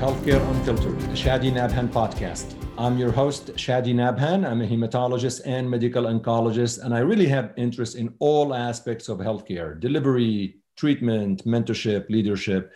[0.00, 2.54] Healthcare Unfiltered, Chadi Nabhan podcast.
[2.78, 4.48] I'm your host, Chadi Nabhan.
[4.50, 9.18] I'm a hematologist and medical oncologist, and I really have interest in all aspects of
[9.18, 12.72] healthcare delivery, treatment, mentorship, leadership,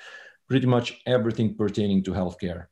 [0.51, 2.67] pretty much everything pertaining to healthcare.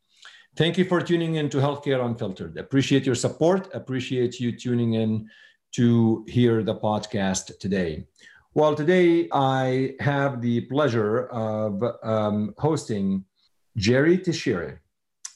[0.54, 2.58] Thank you for tuning in to Healthcare Unfiltered.
[2.58, 3.74] Appreciate your support.
[3.74, 5.30] Appreciate you tuning in
[5.76, 8.04] to hear the podcast today.
[8.52, 13.24] Well, today I have the pleasure of um, hosting
[13.76, 14.78] Jerry Teixeira.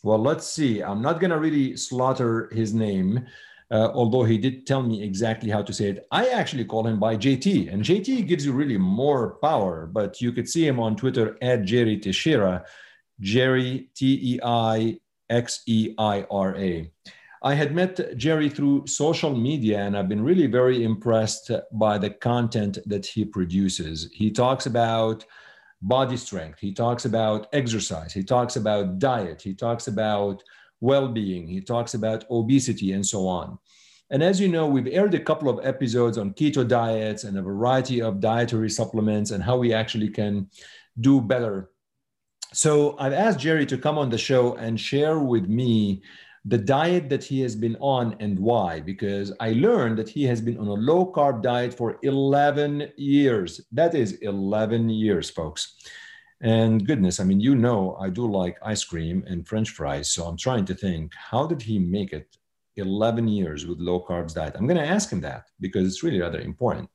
[0.03, 0.83] Well, let's see.
[0.83, 3.27] I'm not going to really slaughter his name,
[3.71, 6.07] uh, although he did tell me exactly how to say it.
[6.13, 10.33] I actually call him by JT, and JT gives you really more power, but you
[10.33, 12.65] could see him on Twitter at Jerry Teixeira,
[13.21, 16.91] Jerry T E I X E I R A.
[17.43, 22.11] I had met Jerry through social media, and I've been really very impressed by the
[22.11, 24.09] content that he produces.
[24.13, 25.25] He talks about
[25.83, 30.43] body strength, he talks about exercise, he talks about diet, he talks about
[30.81, 33.59] well being, he talks about obesity, and so on.
[34.11, 37.43] And as you know, we've aired a couple of episodes on keto diets and a
[37.43, 40.49] variety of dietary supplements and how we actually can
[41.01, 41.71] do better.
[42.53, 46.03] So I've asked Jerry to come on the show and share with me
[46.47, 48.81] the diet that he has been on and why.
[48.81, 53.61] Because i learned that he has been on a low carb diet for 11 years.
[53.73, 55.77] That is 11 years folks.
[56.41, 60.27] And goodness i mean you know i do like ice cream and french fries so
[60.27, 62.37] i'm trying to think how did he make it
[62.77, 64.55] 11 years with low carbs diet?
[64.57, 66.91] I'm going to ask him that because it's really rather important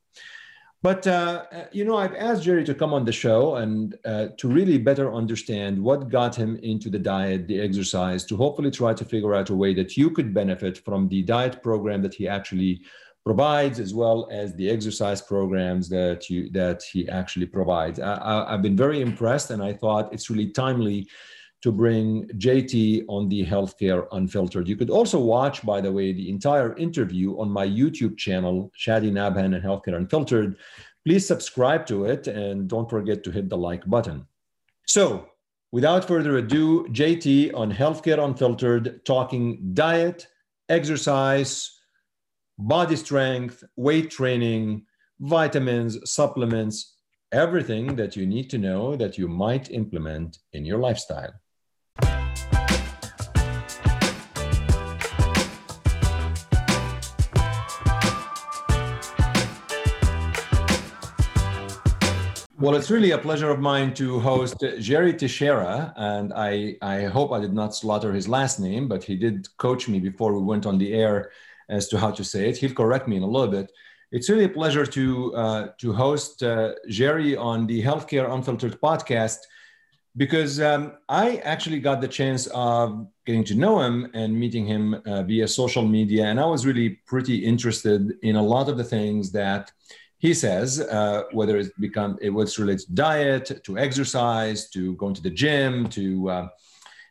[0.83, 4.27] but uh, uh, you know, I've asked Jerry to come on the show and uh,
[4.37, 8.93] to really better understand what got him into the diet, the exercise, to hopefully try
[8.95, 12.27] to figure out a way that you could benefit from the diet program that he
[12.27, 12.81] actually
[13.23, 17.99] provides, as well as the exercise programs that you that he actually provides.
[17.99, 21.07] I, have been very impressed, and I thought it's really timely
[21.61, 24.67] to bring JT on the Healthcare Unfiltered.
[24.67, 29.11] You could also watch, by the way, the entire interview on my YouTube channel, Chadi
[29.11, 30.57] Nabhan and Healthcare Unfiltered.
[31.05, 34.25] Please subscribe to it and don't forget to hit the like button.
[34.87, 35.29] So,
[35.71, 40.27] without further ado, JT on Healthcare Unfiltered, talking diet,
[40.67, 41.79] exercise,
[42.57, 44.85] body strength, weight training,
[45.19, 46.95] vitamins, supplements,
[47.31, 51.33] everything that you need to know that you might implement in your lifestyle.
[62.61, 67.31] Well, it's really a pleasure of mine to host Jerry Teixeira, and I, I hope
[67.31, 70.67] I did not slaughter his last name, but he did coach me before we went
[70.67, 71.31] on the air
[71.69, 72.57] as to how to say it.
[72.57, 73.71] He'll correct me in a little bit.
[74.11, 79.39] It's really a pleasure to uh, to host uh, Jerry on the Healthcare Unfiltered podcast
[80.15, 85.01] because um, I actually got the chance of getting to know him and meeting him
[85.07, 88.83] uh, via social media, and I was really pretty interested in a lot of the
[88.83, 89.71] things that
[90.21, 95.15] he says uh, whether it's become it was related to diet to exercise to going
[95.15, 96.47] to the gym to uh,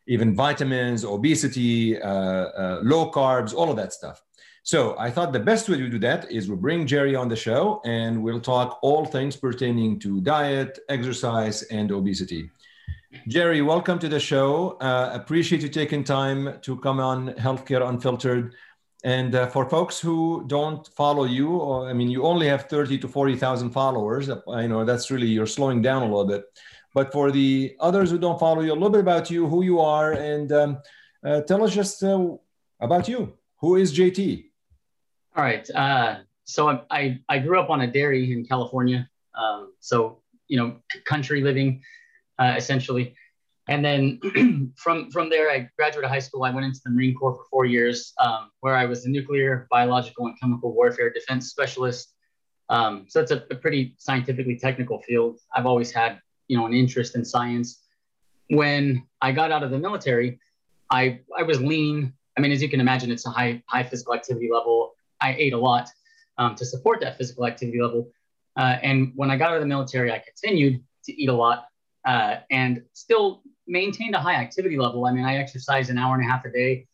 [0.07, 4.23] even vitamins obesity uh, uh, low carbs all of that stuff.
[4.63, 7.41] So i thought the best way to do that is we bring jerry on the
[7.47, 12.49] show and we'll talk all things pertaining to diet exercise and obesity.
[13.27, 14.79] Jerry welcome to the show.
[14.81, 18.55] Uh, appreciate you taking time to come on healthcare unfiltered
[19.03, 22.99] and uh, for folks who don't follow you, or I mean, you only have 30
[22.99, 24.29] to 40,000 followers.
[24.49, 26.45] I know that's really, you're slowing down a little bit.
[26.93, 29.81] But for the others who don't follow you, a little bit about you, who you
[29.81, 30.79] are, and um,
[31.25, 32.37] uh, tell us just uh,
[32.81, 33.39] about you.
[33.61, 34.47] Who is JT?
[35.37, 35.69] All right.
[35.71, 39.09] Uh, so I, I grew up on a dairy in California.
[39.35, 40.77] Um, so, you know,
[41.07, 41.83] country living
[42.41, 43.15] uh, essentially.
[43.71, 46.43] And then from from there, I graduated high school.
[46.43, 49.69] I went into the Marine Corps for four years, um, where I was a nuclear,
[49.71, 52.13] biological, and chemical warfare defense specialist.
[52.69, 55.41] Um, so it's a, a, pretty scientifically technical field.
[55.55, 57.81] I've always had, you know, an interest in science.
[58.49, 60.41] When I got out of the military,
[60.91, 62.13] I I was lean.
[62.37, 64.95] I mean, as you can imagine, it's a high high physical activity level.
[65.21, 65.89] I ate a lot
[66.39, 68.11] um, to support that physical activity level.
[68.57, 71.67] Uh, and when I got out of the military, I continued to eat a lot
[72.05, 75.07] uh, and still maintained a high activity level.
[75.07, 76.87] I mean, I exercise an hour and a half a day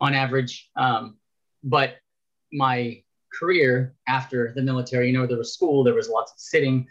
[0.00, 0.70] on average.
[0.76, 1.16] Um,
[1.62, 1.96] but
[2.52, 3.02] my
[3.38, 6.86] career after the military, you know, there was school, there was lots of sitting,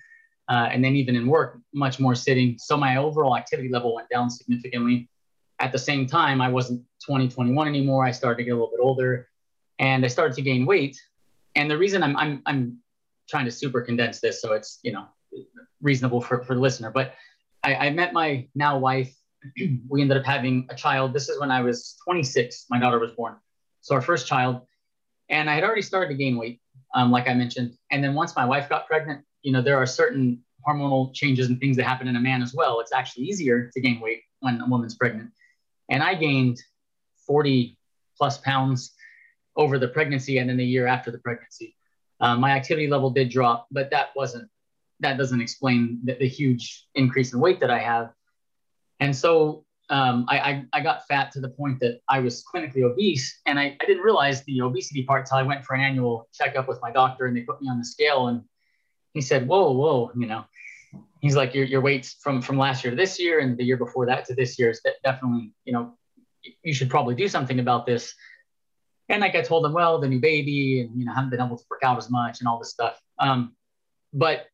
[0.48, 2.57] uh, and then even in work, much more sitting.
[2.60, 5.10] So my overall activity level went down significantly.
[5.60, 8.06] At the same time, I wasn't 20, 21 anymore.
[8.06, 9.27] I started to get a little bit older
[9.77, 11.00] and I started to gain weight.
[11.56, 12.77] And the reason I'm, I'm, I'm
[13.30, 15.06] trying to super condense this so it's, you know,
[15.81, 17.13] reasonable for, for the listener, but
[17.64, 19.14] I, I met my now wife
[19.90, 21.14] we ended up having a child.
[21.14, 22.66] This is when I was 26.
[22.70, 23.36] My daughter was born.
[23.82, 24.62] So our first child.
[25.30, 26.60] And I had already started to gain weight,
[26.96, 27.76] um, like I mentioned.
[27.92, 31.60] And then once my wife got pregnant, you know, there are certain hormonal changes and
[31.60, 32.80] things that happen in a man as well.
[32.80, 35.30] It's actually easier to gain weight when a woman's pregnant.
[35.90, 36.58] And I gained
[37.28, 37.78] 40
[38.18, 38.94] plus pounds
[39.56, 41.76] over the pregnancy and then the year after the pregnancy.
[42.20, 44.50] Um, my activity level did drop, but that wasn't
[45.00, 48.12] that doesn't explain the, the huge increase in weight that I have.
[49.00, 52.84] And so um, I, I, I, got fat to the point that I was clinically
[52.84, 56.30] obese, and I, I didn't realize the obesity part until I went for an annual
[56.31, 58.44] checkup with my doctor, and they put me on the scale, and
[59.13, 60.46] he said, "Whoa, whoa, you know."
[61.22, 63.75] He's like, your, your weights from, from last year to this year and the year
[63.75, 65.98] before that to this year is that definitely, you know,
[66.63, 68.13] you should probably do something about this.
[69.10, 71.57] And like I told him, well, the new baby and, you know, haven't been able
[71.57, 72.98] to work out as much and all this stuff.
[73.19, 73.54] Um,
[74.13, 74.45] but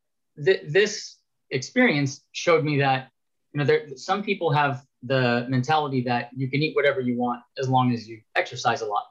[0.44, 1.18] th- this
[1.52, 3.10] experience showed me that
[3.54, 7.42] you know there some people have the mentality that you can eat whatever you want
[7.58, 9.06] as long as you exercise a lot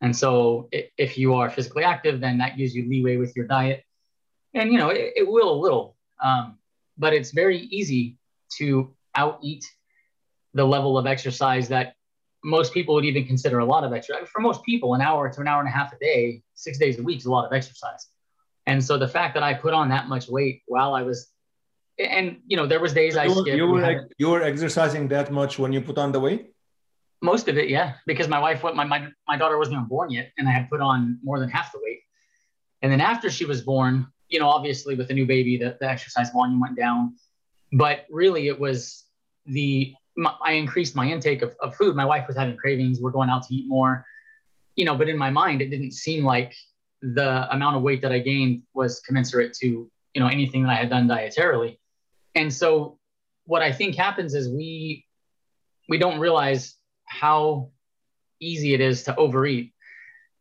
[0.00, 3.84] and so if you are physically active then that gives you leeway with your diet
[4.54, 6.58] and you know it, it will a little um,
[6.98, 8.18] but it's very easy
[8.58, 9.64] to out eat
[10.54, 11.94] the level of exercise that
[12.42, 14.28] most people would even consider a lot of exercise.
[14.28, 16.98] For most people, an hour to an hour and a half a day, six days
[16.98, 18.08] a week is a lot of exercise.
[18.66, 21.28] And so the fact that I put on that much weight while I was,
[21.98, 23.48] and you know, there was days you I skipped.
[23.48, 26.52] You were, you were exercising that much when you put on the weight?
[27.22, 30.32] Most of it, yeah, because my wife, my, my, my daughter wasn't even born yet,
[30.38, 32.00] and I had put on more than half the weight.
[32.82, 35.88] And then after she was born, you know, obviously with a new baby, the, the
[35.88, 37.16] exercise volume went down.
[37.72, 39.04] But really, it was
[39.46, 41.94] the my, I increased my intake of, of food.
[41.94, 43.00] My wife was having cravings.
[43.00, 44.04] We're going out to eat more,
[44.76, 44.96] you know.
[44.96, 46.54] But in my mind, it didn't seem like
[47.02, 50.76] the amount of weight that I gained was commensurate to you know anything that I
[50.76, 51.78] had done dietarily.
[52.34, 52.98] And so
[53.44, 55.06] what I think happens is we
[55.88, 57.70] we don't realize how
[58.40, 59.72] easy it is to overeat.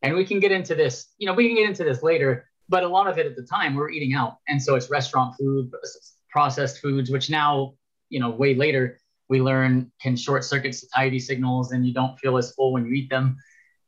[0.02, 2.84] And we can get into this, you know, we can get into this later, but
[2.84, 4.38] a lot of it at the time we're eating out.
[4.48, 5.72] And so it's restaurant food,
[6.30, 7.74] processed foods, which now,
[8.10, 12.38] you know, way later we learn can short circuit satiety signals and you don't feel
[12.38, 13.38] as full when you eat them.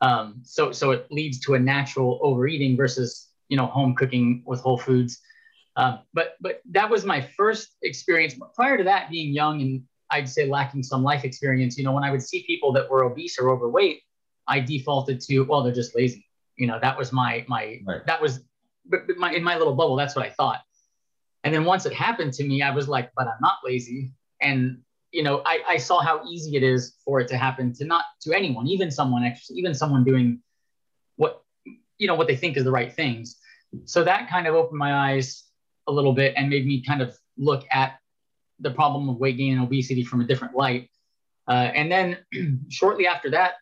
[0.02, 4.60] Um, so so it leads to a natural overeating versus you know home cooking with
[4.62, 5.20] whole foods.
[5.76, 8.36] Uh, but but that was my first experience.
[8.56, 12.04] Prior to that, being young and I'd say lacking some life experience, you know, when
[12.04, 14.02] I would see people that were obese or overweight,
[14.48, 16.28] I defaulted to well, they're just lazy.
[16.58, 18.06] You know, that was my my right.
[18.06, 18.42] that was
[18.86, 19.96] but, but my in my little bubble.
[19.96, 20.62] That's what I thought.
[21.44, 24.12] And then once it happened to me, I was like, but I'm not lazy.
[24.42, 24.80] And
[25.12, 28.06] you know, I, I saw how easy it is for it to happen to not
[28.22, 30.42] to anyone, even someone actually, even someone doing
[31.18, 31.44] what
[31.98, 33.38] you know what they think is the right things.
[33.86, 35.44] So that kind of opened my eyes
[35.88, 38.00] a little bit and made me kind of look at
[38.60, 40.90] the problem of weight gain and obesity from a different light.
[41.48, 42.18] Uh, and then
[42.70, 43.56] shortly after that,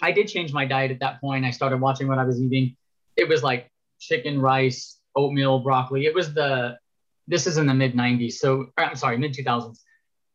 [0.00, 1.44] I did change my diet at that point.
[1.44, 2.76] I started watching what I was eating.
[3.16, 3.70] It was like
[4.00, 6.06] chicken, rice, oatmeal, broccoli.
[6.06, 6.76] It was the
[7.28, 8.34] this is in the mid 90s.
[8.34, 9.78] So I'm sorry, mid 2000s.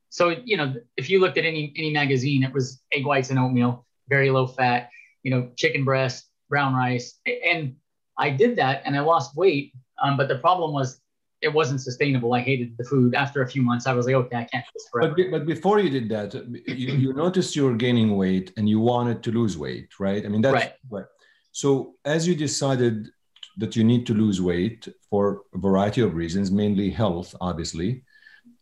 [0.10, 3.40] So, you know, if you looked at any any magazine, it was egg whites and
[3.40, 4.90] oatmeal, very low fat,
[5.24, 7.20] you know, chicken breast, brown rice.
[7.46, 7.76] And
[8.18, 9.74] I did that and I lost weight.
[10.02, 11.02] Um, but the problem was
[11.42, 12.34] it wasn't sustainable.
[12.34, 13.14] I hated the food.
[13.14, 15.16] After a few months, I was like, okay, I can't do this forever.
[15.16, 18.80] But, but before you did that, you, you noticed you were gaining weight and you
[18.80, 20.26] wanted to lose weight, right?
[20.26, 20.74] I mean, that's right.
[20.90, 21.06] right.
[21.52, 23.10] So as you decided
[23.58, 28.04] that you need to lose weight for a variety of reasons, mainly health, obviously,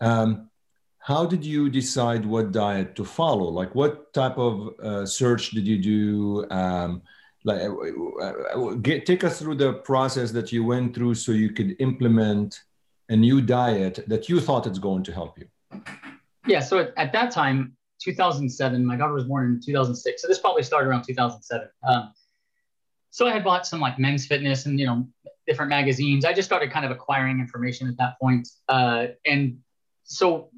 [0.01, 0.49] um,
[1.05, 3.45] how did you decide what diet to follow?
[3.45, 6.47] Like, what type of uh, search did you do?
[6.49, 7.03] Um,
[7.43, 11.51] like, uh, uh, get, take us through the process that you went through so you
[11.51, 12.59] could implement
[13.09, 15.47] a new diet that you thought it's going to help you.
[16.47, 16.59] Yeah.
[16.59, 20.23] So at, at that time, 2007, my daughter was born in 2006.
[20.23, 21.69] So this probably started around 2007.
[21.87, 22.13] Um,
[23.11, 25.07] so I had bought some like men's fitness and, you know,
[25.45, 26.25] different magazines.
[26.25, 28.47] I just started kind of acquiring information at that point.
[28.67, 29.59] Uh, and
[30.05, 30.49] so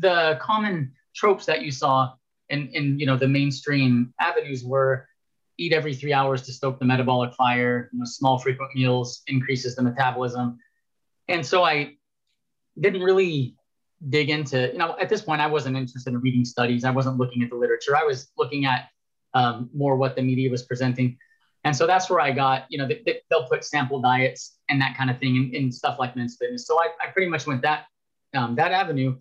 [0.00, 2.12] the common tropes that you saw
[2.48, 5.06] in, in you know the mainstream avenues were
[5.58, 9.76] eat every three hours to stoke the metabolic fire you know small frequent meals increases
[9.76, 10.58] the metabolism.
[11.28, 11.94] And so i
[12.80, 13.56] didn't really
[14.08, 16.84] dig into you know at this point i wasn't interested in reading studies.
[16.84, 17.96] I wasn't looking at the literature.
[17.96, 18.88] I was looking at
[19.34, 21.18] um, more what the media was presenting.
[21.64, 24.96] And so that's where i got you know they, will put sample diets and that
[24.96, 26.66] kind of thing in, in stuff like men's fitness.
[26.66, 27.86] So I, I pretty much went that
[28.34, 29.16] um, that avenue.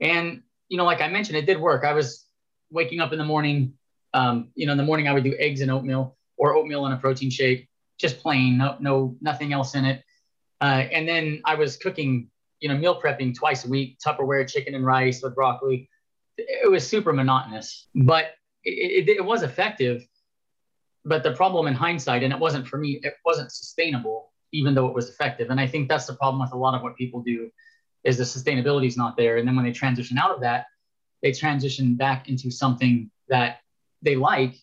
[0.00, 1.84] And, you know, like I mentioned, it did work.
[1.84, 2.26] I was
[2.70, 3.74] waking up in the morning.
[4.14, 6.94] Um, you know, in the morning I would do eggs and oatmeal or oatmeal and
[6.94, 7.68] a protein shake,
[7.98, 10.02] just plain, no, no, nothing else in it.
[10.60, 12.30] Uh, and then I was cooking,
[12.60, 15.88] you know, meal prepping twice a week, Tupperware chicken and rice with broccoli.
[16.38, 18.32] it was super monotonous, but
[18.64, 20.06] it, it, it was effective.
[21.04, 24.88] But the problem in hindsight, and it wasn't for me, it wasn't sustainable, even though
[24.88, 25.50] it was effective.
[25.50, 27.50] And I think that's the problem with a lot of what people do
[28.06, 29.36] is the sustainability is not there.
[29.36, 30.66] And then when they transition out of that,
[31.22, 33.58] they transition back into something that
[34.02, 34.54] they like,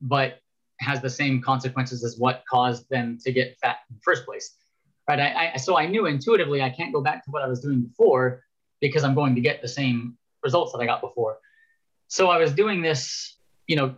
[0.00, 0.38] but
[0.80, 4.54] has the same consequences as what caused them to get fat in the first place.
[5.08, 5.18] Right.
[5.18, 7.80] I, I, so I knew intuitively I can't go back to what I was doing
[7.82, 8.44] before
[8.80, 11.38] because I'm going to get the same results that I got before.
[12.06, 13.96] So I was doing this, you know,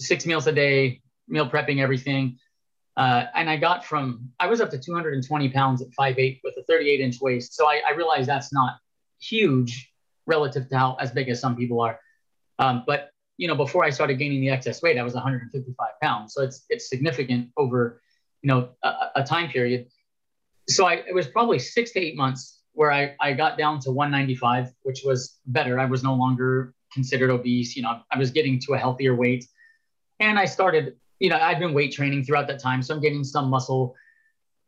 [0.00, 2.38] six meals a day, meal prepping everything.
[2.96, 6.62] Uh, and I got from, I was up to 220 pounds at 5'8 with a
[6.68, 7.54] 38 inch waist.
[7.54, 8.76] So I, I realized that's not
[9.20, 9.92] huge
[10.26, 11.98] relative to how as big as some people are.
[12.58, 16.34] Um, but you know, before I started gaining the excess weight, I was 155 pounds.
[16.34, 18.00] So it's it's significant over,
[18.42, 19.88] you know, a, a time period.
[20.68, 23.90] So I it was probably six to eight months where I, I got down to
[23.90, 25.78] 195, which was better.
[25.78, 27.76] I was no longer considered obese.
[27.76, 29.46] You know, I was getting to a healthier weight.
[30.20, 32.82] And I started, you know, I've been weight training throughout that time.
[32.82, 33.94] So I'm getting some muscle.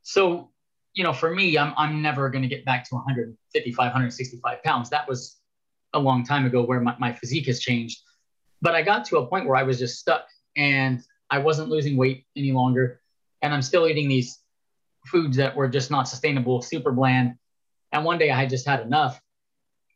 [0.02, 0.50] So,
[0.94, 4.90] you know, for me, I'm, I'm never going to get back to 155, 165 pounds.
[4.90, 5.36] That was
[5.92, 8.00] a long time ago where my, my physique has changed.
[8.62, 10.26] But I got to a point where I was just stuck
[10.56, 13.00] and I wasn't losing weight any longer.
[13.42, 14.38] And I'm still eating these
[15.06, 17.34] foods that were just not sustainable, super bland.
[17.92, 19.20] And one day I had just had enough.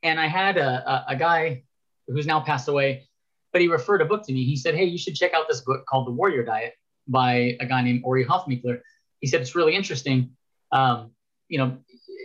[0.03, 1.65] And I had a, a, a guy
[2.07, 3.09] who's now passed away,
[3.53, 4.45] but he referred a book to me.
[4.45, 6.75] He said, Hey, you should check out this book called The Warrior Diet
[7.09, 8.81] by a guy named Ori Hofmekler.
[9.21, 10.31] He said, It's really interesting.
[10.73, 11.13] Um,
[11.49, 11.79] you know,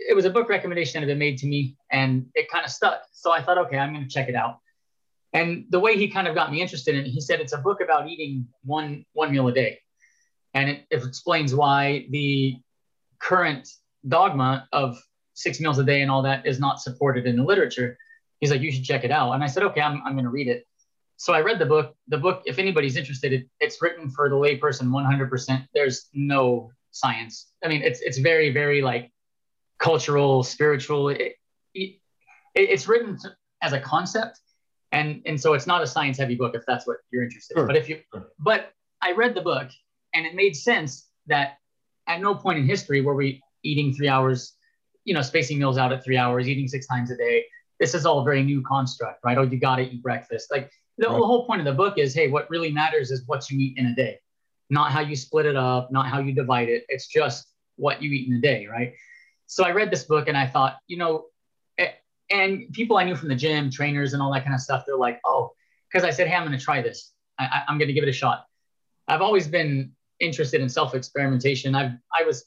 [0.08, 2.70] it was a book recommendation that had been made to me and it kind of
[2.70, 3.02] stuck.
[3.12, 4.58] So I thought, okay, I'm going to check it out.
[5.32, 7.58] And the way he kind of got me interested in it, he said it's a
[7.58, 9.80] book about eating one one meal a day,
[10.54, 12.56] and it, it explains why the
[13.18, 13.68] current
[14.08, 14.96] dogma of
[15.34, 17.98] six meals a day and all that is not supported in the literature.
[18.40, 19.32] He's like, you should check it out.
[19.32, 20.66] And I said, okay, I'm, I'm going to read it.
[21.16, 21.96] So I read the book.
[22.08, 25.66] The book, if anybody's interested, it, it's written for the layperson 100%.
[25.74, 27.52] There's no science.
[27.64, 29.12] I mean, it's, it's very, very like
[29.78, 31.08] cultural, spiritual.
[31.08, 31.36] It,
[31.74, 31.98] it,
[32.54, 33.18] it's written
[33.62, 34.40] as a concept.
[34.92, 37.66] And, and so it's not a science heavy book if that's what you're interested sure.
[37.66, 38.28] But if you, sure.
[38.38, 39.68] but I read the book
[40.14, 41.58] and it made sense that
[42.06, 44.56] at no point in history were we eating three hours
[45.06, 47.44] you know, spacing meals out at three hours, eating six times a day.
[47.78, 49.38] This is all a very new construct, right?
[49.38, 50.48] Oh, you got to eat breakfast.
[50.50, 51.16] Like the, right.
[51.16, 53.76] the whole point of the book is, hey, what really matters is what you eat
[53.76, 54.18] in a day,
[54.70, 56.84] not how you split it up, not how you divide it.
[56.88, 58.94] It's just what you eat in a day, right?
[59.46, 61.26] So I read this book and I thought, you know,
[62.30, 64.96] and people I knew from the gym, trainers and all that kind of stuff, they're
[64.96, 65.52] like, oh,
[65.90, 67.12] because I said, hey, I'm going to try this.
[67.38, 68.46] I, I'm going to give it a shot.
[69.08, 71.74] I've always been interested in self experimentation.
[71.74, 72.46] I've I was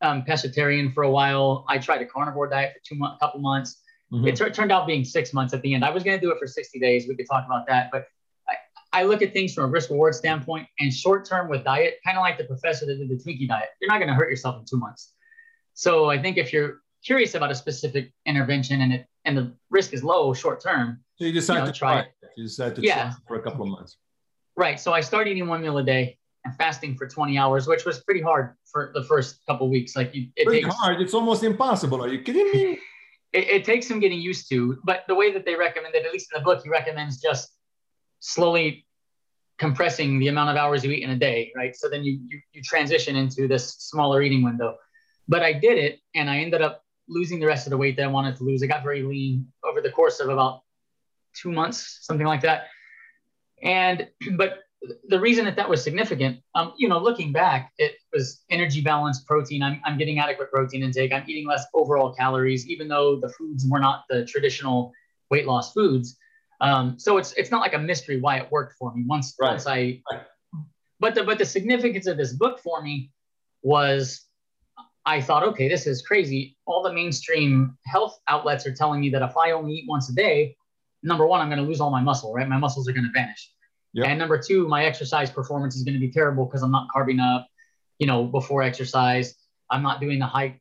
[0.00, 1.64] um, pescatarian for a while.
[1.68, 3.79] I tried a carnivore diet for two months, couple months.
[4.12, 4.28] Mm-hmm.
[4.28, 5.84] It t- turned out being six months at the end.
[5.84, 7.06] I was going to do it for 60 days.
[7.08, 8.06] We could talk about that, but
[8.48, 11.98] I, I look at things from a risk reward standpoint and short term with diet,
[12.04, 13.68] kind of like the professor that did the Twinkie diet.
[13.80, 15.12] You're not going to hurt yourself in two months.
[15.74, 19.92] So I think if you're curious about a specific intervention and it and the risk
[19.92, 22.08] is low short term, so you decide you know, to try it.
[22.36, 22.94] You decide to yeah.
[22.94, 23.98] try for a couple of months.
[24.56, 24.80] Right.
[24.80, 28.00] So I started eating one meal a day and fasting for 20 hours, which was
[28.00, 29.94] pretty hard for the first couple weeks.
[29.94, 31.00] Like you, it pretty takes, hard.
[31.00, 32.02] It's almost impossible.
[32.02, 32.78] Are you kidding me?
[33.32, 34.78] It, it, takes some getting used to.
[34.84, 37.52] But the way that they recommend it, at least in the book, he recommends just
[38.18, 38.86] slowly
[39.58, 41.76] compressing the amount of hours you eat in a day, right?
[41.76, 44.76] So then you, you, you transition into this smaller eating window.
[45.28, 48.04] But I did it and I ended up losing the rest of the weight that
[48.04, 48.62] I wanted to lose.
[48.62, 50.62] I got very lean over the course of about
[51.34, 52.68] two months, something like that.
[53.62, 54.60] And, but
[55.08, 59.22] the reason that that was significant, um, you know, looking back, it was energy balance,
[59.24, 59.62] protein.
[59.62, 61.12] I'm, I'm getting adequate protein intake.
[61.12, 64.92] I'm eating less overall calories, even though the foods were not the traditional
[65.30, 66.16] weight loss foods.
[66.62, 69.50] Um, so it's it's not like a mystery why it worked for me once right.
[69.50, 70.02] once I.
[70.98, 73.10] But the but the significance of this book for me
[73.62, 74.26] was,
[75.06, 76.56] I thought, okay, this is crazy.
[76.66, 80.14] All the mainstream health outlets are telling me that if I only eat once a
[80.14, 80.56] day,
[81.02, 82.32] number one, I'm going to lose all my muscle.
[82.32, 83.50] Right, my muscles are going to vanish.
[83.92, 84.06] Yep.
[84.06, 87.18] And number two, my exercise performance is going to be terrible because I'm not carbing
[87.18, 87.48] up,
[87.98, 89.34] you know, before exercise.
[89.68, 90.60] I'm not doing the high,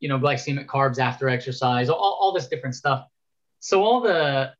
[0.00, 3.06] you know, glycemic carbs after exercise, all, all this different stuff.
[3.60, 4.52] So all the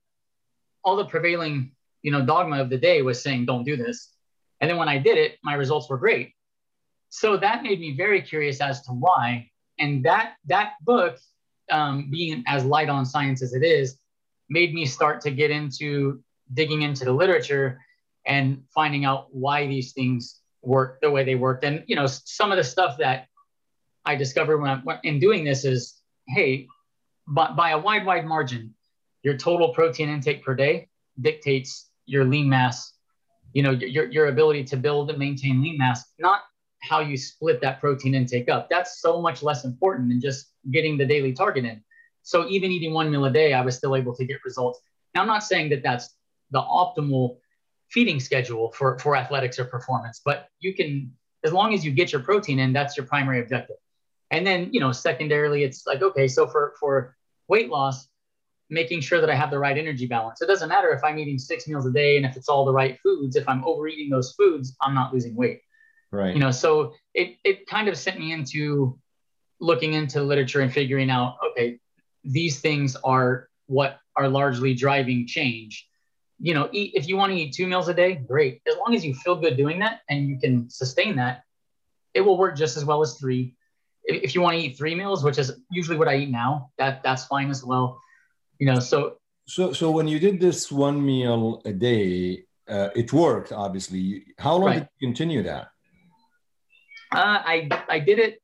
[0.84, 1.72] all the prevailing,
[2.02, 4.12] you know, dogma of the day was saying don't do this.
[4.60, 6.32] And then when I did it, my results were great.
[7.10, 9.50] So that made me very curious as to why.
[9.78, 11.18] And that that book,
[11.70, 13.98] um, being as light on science as it is,
[14.48, 16.22] made me start to get into
[16.54, 17.78] digging into the literature
[18.28, 21.64] and finding out why these things work the way they worked.
[21.64, 23.26] And you know, some of the stuff that
[24.04, 26.68] I discovered when I'm in doing this is, hey,
[27.26, 28.74] by, by a wide, wide margin,
[29.22, 30.88] your total protein intake per day
[31.20, 32.92] dictates your lean mass,
[33.52, 36.42] you know, your, your ability to build and maintain lean mass, not
[36.80, 38.68] how you split that protein intake up.
[38.70, 41.82] That's so much less important than just getting the daily target in.
[42.22, 44.80] So even eating one meal a day, I was still able to get results.
[45.14, 46.14] Now, I'm not saying that that's
[46.50, 47.38] the optimal
[47.90, 51.12] feeding schedule for, for athletics or performance, but you can,
[51.44, 53.76] as long as you get your protein in, that's your primary objective.
[54.30, 57.16] And then, you know, secondarily, it's like, okay, so for, for
[57.48, 58.08] weight loss,
[58.70, 60.42] making sure that I have the right energy balance.
[60.42, 62.72] It doesn't matter if I'm eating six meals a day and if it's all the
[62.72, 63.36] right foods.
[63.36, 65.62] If I'm overeating those foods, I'm not losing weight.
[66.10, 66.34] Right.
[66.34, 68.98] You know, so it it kind of sent me into
[69.60, 71.78] looking into literature and figuring out, okay,
[72.24, 75.86] these things are what are largely driving change.
[76.40, 78.62] You know, eat if you want to eat two meals a day, great.
[78.68, 81.42] As long as you feel good doing that and you can sustain that,
[82.14, 83.54] it will work just as well as three.
[84.04, 87.02] If you want to eat three meals, which is usually what I eat now, that
[87.02, 88.00] that's fine as well
[88.58, 89.16] you know so
[89.46, 94.56] so so when you did this one meal a day uh, it worked obviously how
[94.56, 94.74] long right.
[94.74, 95.68] did you continue that
[97.12, 98.40] uh, i i did it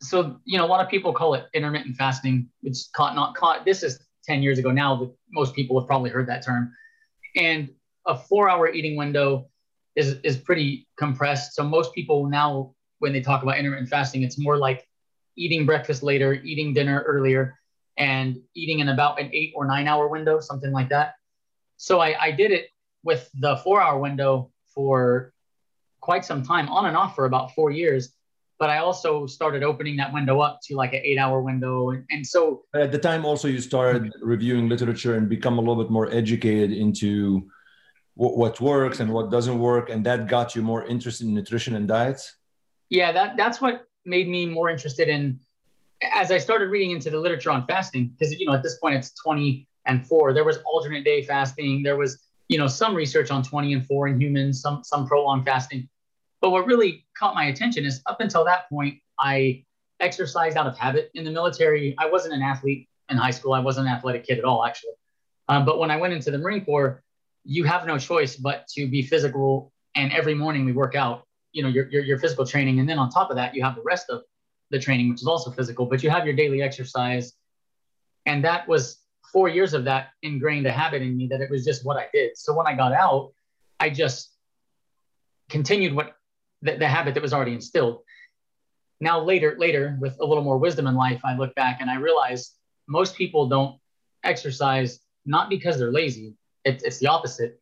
[0.00, 3.64] so you know a lot of people call it intermittent fasting it's caught not caught
[3.64, 6.72] this is 10 years ago now that most people have probably heard that term
[7.36, 7.70] and
[8.06, 9.48] a four hour eating window
[9.96, 14.38] is is pretty compressed so most people now when they talk about intermittent fasting it's
[14.38, 14.86] more like
[15.36, 17.58] eating breakfast later eating dinner earlier
[17.98, 21.14] and eating in about an eight or nine hour window, something like that.
[21.76, 22.68] So I, I did it
[23.02, 25.32] with the four hour window for
[26.00, 28.14] quite some time, on and off for about four years.
[28.58, 31.90] But I also started opening that window up to like an eight hour window.
[31.90, 35.80] And, and so at the time, also, you started reviewing literature and become a little
[35.82, 37.48] bit more educated into
[38.14, 39.90] what, what works and what doesn't work.
[39.90, 42.34] And that got you more interested in nutrition and diets?
[42.90, 45.38] Yeah, that, that's what made me more interested in
[46.02, 48.96] as I started reading into the literature on fasting, because you know at this point
[48.96, 53.30] it's 20 and four, there was alternate day fasting, there was you know some research
[53.30, 55.88] on 20 and four in humans, some some prolonged fasting.
[56.40, 59.64] But what really caught my attention is up until that point, I
[60.00, 61.94] exercised out of habit in the military.
[61.98, 63.52] I wasn't an athlete in high school.
[63.52, 64.92] I wasn't an athletic kid at all, actually.
[65.48, 67.02] Um, but when I went into the Marine Corps,
[67.44, 69.72] you have no choice but to be physical.
[69.94, 72.78] And every morning we work out, you know, your, your, your physical training.
[72.78, 74.22] And then on top of that, you have the rest of
[74.70, 77.32] the training, which is also physical, but you have your daily exercise.
[78.26, 78.98] And that was
[79.32, 82.06] four years of that ingrained a habit in me that it was just what I
[82.12, 82.36] did.
[82.36, 83.32] So when I got out,
[83.80, 84.30] I just
[85.48, 86.17] continued what
[86.62, 88.02] the, the habit that was already instilled.
[89.00, 91.96] Now later, later with a little more wisdom in life, I look back and I
[91.96, 92.52] realize
[92.88, 93.78] most people don't
[94.24, 96.34] exercise not because they're lazy.
[96.64, 97.60] It, it's the opposite.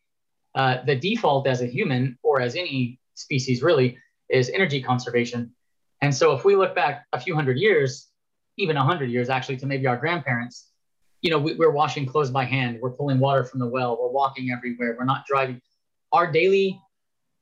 [0.55, 3.99] Uh, the default as a human or as any species really
[4.31, 5.53] is energy conservation.
[6.01, 8.09] And so if we look back a few hundred years,
[8.57, 10.71] even a hundred years actually, to maybe our grandparents,
[11.21, 14.09] you know, we, we're washing clothes by hand, we're pulling water from the well, we're
[14.09, 15.61] walking everywhere, we're not driving.
[16.13, 16.81] Our daily,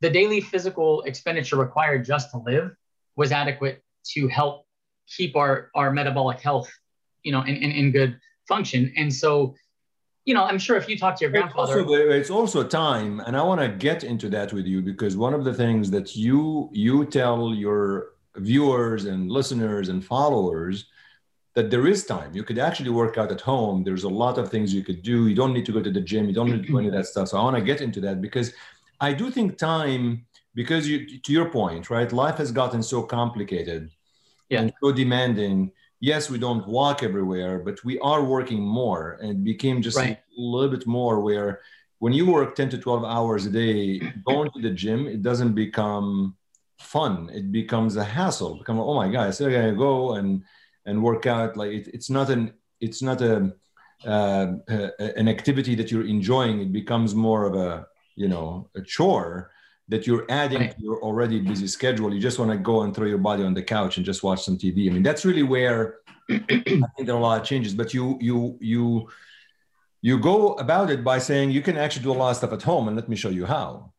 [0.05, 2.77] the daily physical expenditure required just to live
[3.17, 4.67] was adequate to help
[5.17, 6.71] keep our, our metabolic health,
[7.23, 8.93] you know, in, in, in good function.
[8.99, 9.55] And so,
[10.27, 13.21] you know, I'm sure if you talk to your grandfather, it's also, it's also time,
[13.21, 16.14] and I want to get into that with you because one of the things that
[16.14, 20.87] you you tell your viewers and listeners and followers
[21.55, 22.31] that there is time.
[22.35, 23.85] You could actually work out at home.
[23.85, 25.29] There's a lot of things you could do.
[25.29, 26.27] You don't need to go to the gym.
[26.27, 27.29] You don't need to do any of that stuff.
[27.29, 28.53] So I want to get into that because
[29.01, 32.13] I do think time, because you, to your point, right?
[32.13, 33.91] Life has gotten so complicated
[34.49, 34.61] yeah.
[34.61, 35.73] and so demanding.
[36.01, 40.19] Yes, we don't walk everywhere, but we are working more and it became just right.
[40.19, 41.61] a little bit more where
[41.99, 45.55] when you work 10 to 12 hours a day, going to the gym, it doesn't
[45.55, 46.37] become
[46.79, 47.31] fun.
[47.33, 48.59] It becomes a hassle.
[48.59, 50.43] Become oh my god, I still gotta go and
[50.85, 51.57] and work out.
[51.57, 53.55] Like it, it's not an it's not a,
[54.05, 56.61] uh, a, an activity that you're enjoying.
[56.61, 59.50] It becomes more of a you know a chore
[59.88, 60.77] that you're adding right.
[60.77, 62.12] to your already busy schedule.
[62.14, 64.42] You just want to go and throw your body on the couch and just watch
[64.42, 64.88] some TV.
[64.88, 65.96] I mean, that's really where
[66.31, 67.74] I think there are a lot of changes.
[67.74, 69.09] But you you you
[70.00, 72.62] you go about it by saying you can actually do a lot of stuff at
[72.62, 73.92] home, and let me show you how.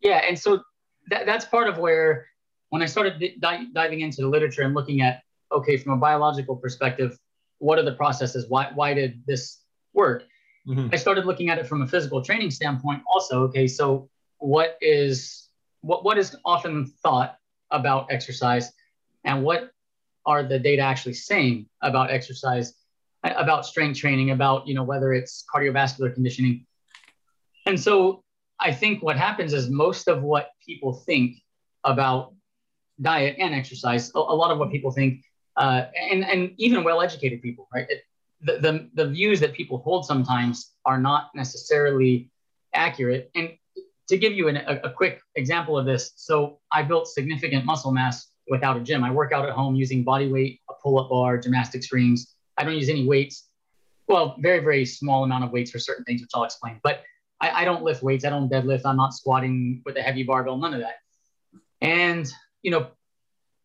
[0.00, 0.62] Yeah, and so
[1.10, 2.26] that, that's part of where
[2.70, 6.56] when I started di- diving into the literature and looking at okay from a biological
[6.56, 7.18] perspective,
[7.58, 8.46] what are the processes?
[8.48, 9.60] Why why did this
[9.92, 10.24] work?
[10.68, 10.88] Mm-hmm.
[10.92, 13.44] I started looking at it from a physical training standpoint also.
[13.44, 15.48] Okay, so what is
[15.80, 17.36] what what is often thought
[17.70, 18.70] about exercise,
[19.24, 19.70] and what
[20.26, 22.74] are the data actually saying about exercise,
[23.24, 26.66] about strength training, about you know whether it's cardiovascular conditioning,
[27.64, 28.22] and so
[28.60, 31.36] I think what happens is most of what people think
[31.84, 32.34] about
[33.00, 35.24] diet and exercise, a, a lot of what people think,
[35.56, 37.86] uh, and and even well-educated people, right?
[37.88, 38.02] It,
[38.40, 42.30] the, the, the views that people hold sometimes are not necessarily
[42.74, 43.30] accurate.
[43.34, 43.50] And
[44.08, 47.92] to give you an, a, a quick example of this, so I built significant muscle
[47.92, 49.04] mass without a gym.
[49.04, 52.34] I work out at home using body weight, a pull up bar, gymnastics rings.
[52.56, 53.48] I don't use any weights.
[54.06, 56.80] Well, very, very small amount of weights for certain things, which I'll explain.
[56.82, 57.02] But
[57.40, 58.24] I, I don't lift weights.
[58.24, 58.82] I don't deadlift.
[58.84, 60.96] I'm not squatting with a heavy barbell, none of that.
[61.80, 62.26] And,
[62.62, 62.88] you know,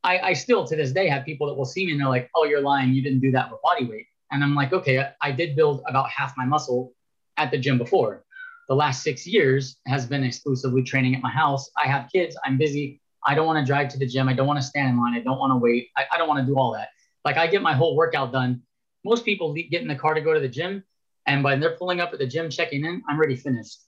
[0.03, 2.29] I, I still to this day have people that will see me and they're like,
[2.35, 2.93] oh, you're lying.
[2.93, 4.07] You didn't do that with body weight.
[4.33, 6.91] And I'm like, okay, I, did build about half my muscle
[7.37, 8.25] at the gym before.
[8.67, 11.69] The last six years has been exclusively training at my house.
[11.77, 12.35] I have kids.
[12.43, 12.99] I'm busy.
[13.23, 14.27] I don't want to drive to the gym.
[14.27, 15.13] I don't want to stand in line.
[15.13, 15.89] I don't want to wait.
[15.95, 16.89] I, I don't want to do all that.
[17.23, 18.63] Like I get my whole workout done.
[19.05, 20.83] Most people get in the car to go to the gym.
[21.27, 23.81] And when they're pulling up at the gym, checking in, I'm already finished.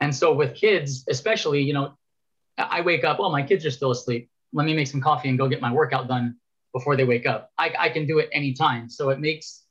[0.00, 1.94] And so with kids, especially, you know,
[2.58, 4.28] I wake up, oh, my kids are still asleep.
[4.52, 6.36] Let me make some coffee and go get my workout done
[6.74, 7.50] before they wake up.
[7.56, 8.90] I, I can do it anytime.
[8.90, 9.64] So it makes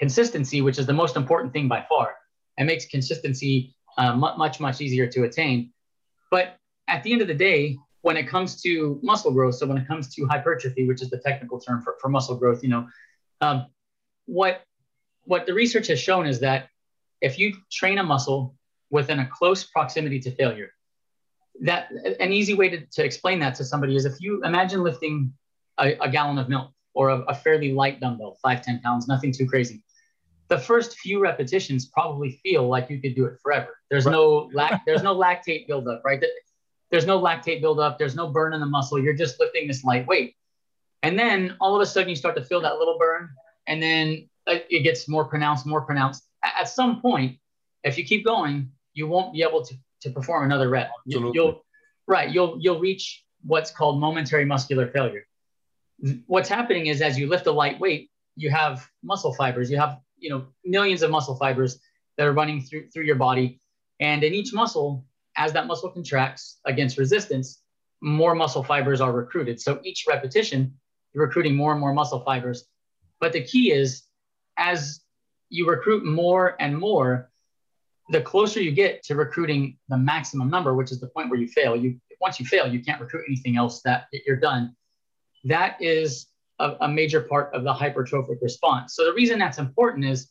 [0.00, 2.16] consistency, which is the most important thing by far,
[2.56, 5.72] it makes consistency uh, much, much easier to attain.
[6.30, 6.56] But
[6.88, 9.86] at the end of the day, when it comes to muscle growth, so when it
[9.86, 12.88] comes to hypertrophy, which is the technical term for, for muscle growth, you know,
[13.42, 13.66] um,
[14.26, 14.62] what
[15.24, 16.68] what the research has shown is that
[17.20, 18.54] if you train a muscle
[18.90, 20.70] within a close proximity to failure,
[21.60, 25.32] that an easy way to, to explain that to somebody is if you imagine lifting
[25.78, 29.30] a, a gallon of milk or a, a, fairly light dumbbell, five, 10 pounds, nothing
[29.32, 29.82] too crazy.
[30.50, 33.78] The first few repetitions probably feel like you could do it forever.
[33.88, 34.12] There's right.
[34.12, 36.22] no lac- there's no lactate buildup, right?
[36.90, 37.98] There's no lactate buildup.
[37.98, 38.98] There's no burn in the muscle.
[38.98, 40.34] You're just lifting this light weight.
[41.02, 43.30] And then all of a sudden you start to feel that little burn.
[43.68, 46.24] And then uh, it gets more pronounced, more pronounced.
[46.42, 47.38] At some point,
[47.84, 50.90] if you keep going, you won't be able to, to perform another rep.
[51.06, 51.32] Absolutely.
[51.34, 51.64] You'll,
[52.08, 52.28] right.
[52.28, 55.26] You'll, you'll reach what's called momentary muscular failure.
[56.26, 59.70] What's happening is as you lift a light weight, you have muscle fibers.
[59.70, 61.80] You have, you know, millions of muscle fibers
[62.16, 63.60] that are running through, through your body.
[63.98, 65.04] And in each muscle,
[65.36, 67.62] as that muscle contracts against resistance,
[68.00, 69.60] more muscle fibers are recruited.
[69.60, 70.74] So each repetition,
[71.12, 72.66] you're recruiting more and more muscle fibers.
[73.20, 74.04] But the key is
[74.56, 75.00] as
[75.48, 77.30] you recruit more and more,
[78.10, 81.48] the closer you get to recruiting the maximum number, which is the point where you
[81.48, 84.76] fail, you once you fail, you can't recruit anything else that you're done.
[85.44, 86.26] That is
[86.60, 88.94] a, a major part of the hypertrophic response.
[88.94, 90.30] So the reason that's important is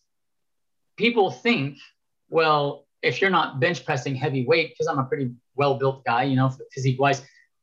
[0.95, 1.77] people think,
[2.29, 6.23] well, if you're not bench pressing heavy weight, because I'm a pretty well built guy,
[6.23, 7.21] you know, physique wise,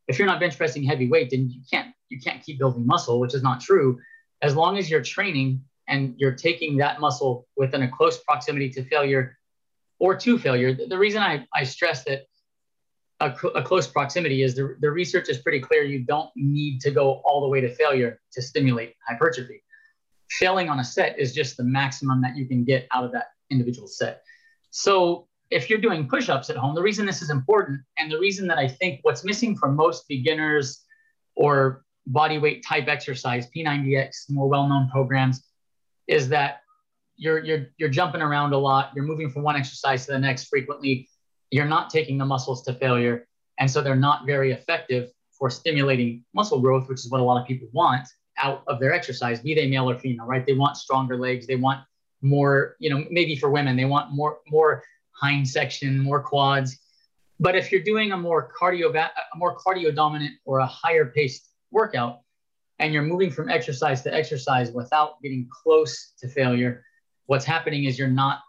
[0.08, 3.18] if you're not bench pressing heavy weight, then you can't you can't keep building muscle,
[3.20, 3.98] which is not true.
[4.42, 8.84] As long as you're training and you're taking that muscle within a close proximity to
[8.84, 9.38] failure
[9.98, 10.74] or to failure.
[10.74, 12.22] The reason I, I stress that
[13.20, 15.82] a, a, close proximity is the, the research is pretty clear.
[15.82, 19.62] You don't need to go all the way to failure to stimulate hypertrophy.
[20.30, 23.28] Failing on a set is just the maximum that you can get out of that
[23.50, 24.22] individual set.
[24.70, 28.46] So if you're doing push-ups at home, the reason this is important and the reason
[28.48, 30.84] that I think what's missing from most beginners
[31.36, 35.42] or body weight type exercise, P90X, more well-known programs,
[36.06, 36.60] is that
[37.16, 40.44] you're you're you're jumping around a lot you're moving from one exercise to the next
[40.44, 41.08] frequently
[41.50, 43.26] you're not taking the muscles to failure.
[43.58, 47.40] And so they're not very effective for stimulating muscle growth which is what a lot
[47.40, 50.46] of people want out of their exercise be they male or female right?
[50.46, 51.46] They want stronger legs.
[51.46, 51.80] They want
[52.22, 54.82] more you know maybe for women they want more more
[55.12, 56.78] hind section more quads.
[57.38, 61.50] But if you're doing a more cardio a more cardio dominant or a higher paced
[61.70, 62.20] workout
[62.78, 66.82] and you're moving from exercise to exercise without getting close to failure,
[67.26, 68.40] what's happening is you're not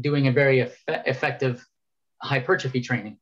[0.00, 1.66] doing a very eff- effective
[2.22, 3.18] hypertrophy training.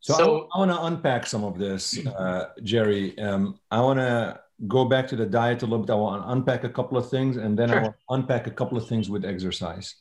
[0.00, 3.18] So, so I, want to unpack some of this, uh, Jerry.
[3.18, 5.92] Um, I want to go back to the diet a little bit.
[5.92, 7.78] I want to unpack a couple of things, and then sure.
[7.78, 9.96] I want to unpack a couple of things with exercise.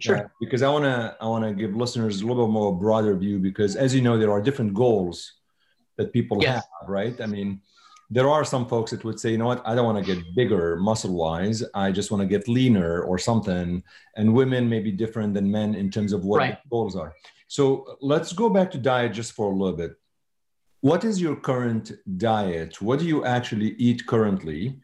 [0.00, 0.16] Sure.
[0.16, 3.14] Uh, because I want to I want to give listeners a little bit more broader
[3.16, 5.32] view because, as you know, there are different goals
[5.96, 6.64] that people yes.
[6.80, 7.20] have, right?
[7.20, 7.60] I mean,
[8.10, 10.24] there are some folks that would say, you know what, I don't want to get
[10.34, 11.62] bigger muscle wise.
[11.74, 13.82] I just want to get leaner or something.
[14.16, 16.62] And women may be different than men in terms of what right.
[16.62, 17.14] the goals are.
[17.46, 19.92] So let's go back to diet just for a little bit.
[20.80, 22.80] What is your current diet?
[22.82, 24.80] What do you actually eat currently?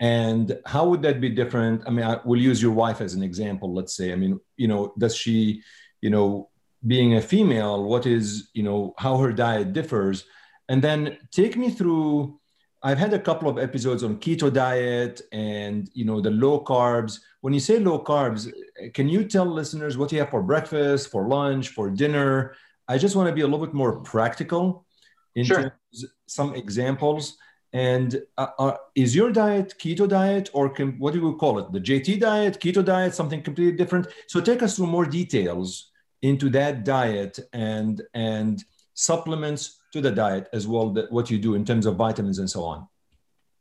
[0.00, 1.82] And how would that be different?
[1.86, 3.72] I mean, I will use your wife as an example.
[3.72, 5.62] Let's say, I mean, you know, does she,
[6.02, 6.50] you know,
[6.86, 10.24] being a female, what is, you know, how her diet differs?
[10.68, 12.40] And then take me through
[12.82, 17.20] I've had a couple of episodes on keto diet and you know the low carbs.
[17.40, 18.52] When you say low carbs,
[18.94, 22.54] can you tell listeners what you have for breakfast, for lunch, for dinner?
[22.88, 24.86] I just want to be a little bit more practical
[25.34, 25.78] in sure.
[26.26, 27.36] some examples.
[27.72, 31.72] And uh, uh, is your diet keto diet or com- what do you call it?
[31.72, 34.06] The JT diet, keto diet, something completely different?
[34.28, 35.90] So take us through more details
[36.22, 40.90] into that diet and and supplements to the diet as well.
[40.90, 42.86] That what you do in terms of vitamins and so on.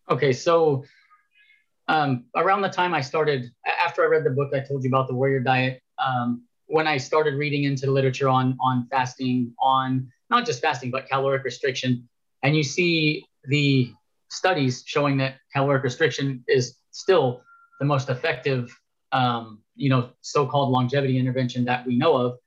[0.09, 0.83] Okay, so
[1.87, 5.07] um, around the time I started, after I read the book I told you about
[5.07, 10.11] the Warrior Diet, um, when I started reading into the literature on on fasting, on
[10.29, 12.07] not just fasting but caloric restriction,
[12.43, 13.91] and you see the
[14.29, 17.41] studies showing that caloric restriction is still
[17.79, 18.75] the most effective,
[19.11, 22.37] um, you know, so-called longevity intervention that we know of,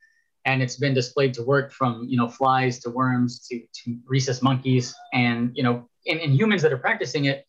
[0.49, 4.41] and it's been displayed to work from you know flies to worms to, to rhesus
[4.41, 7.47] monkeys, and you know, in, in humans that are practicing it,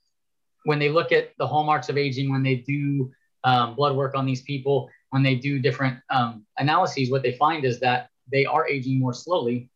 [0.66, 3.10] when they look at the hallmarks of aging, when they do
[3.46, 7.64] um, blood work on these people, when they do different um, analyses, what they find
[7.64, 9.70] is that they are aging more slowly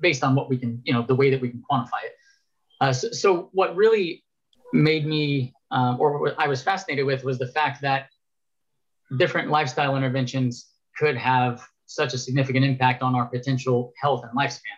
[0.00, 2.14] based on what we can, you know, the way that we can quantify it.
[2.82, 4.22] Uh, so, so, what really
[4.74, 8.10] made me, um, or I was fascinated with, was the fact that
[9.16, 10.66] different lifestyle interventions
[10.98, 14.76] could have such a significant impact on our potential health and lifespan.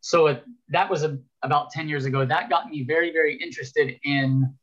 [0.00, 2.24] So it, that was a, about 10 years ago.
[2.24, 4.54] That got me very, very interested in,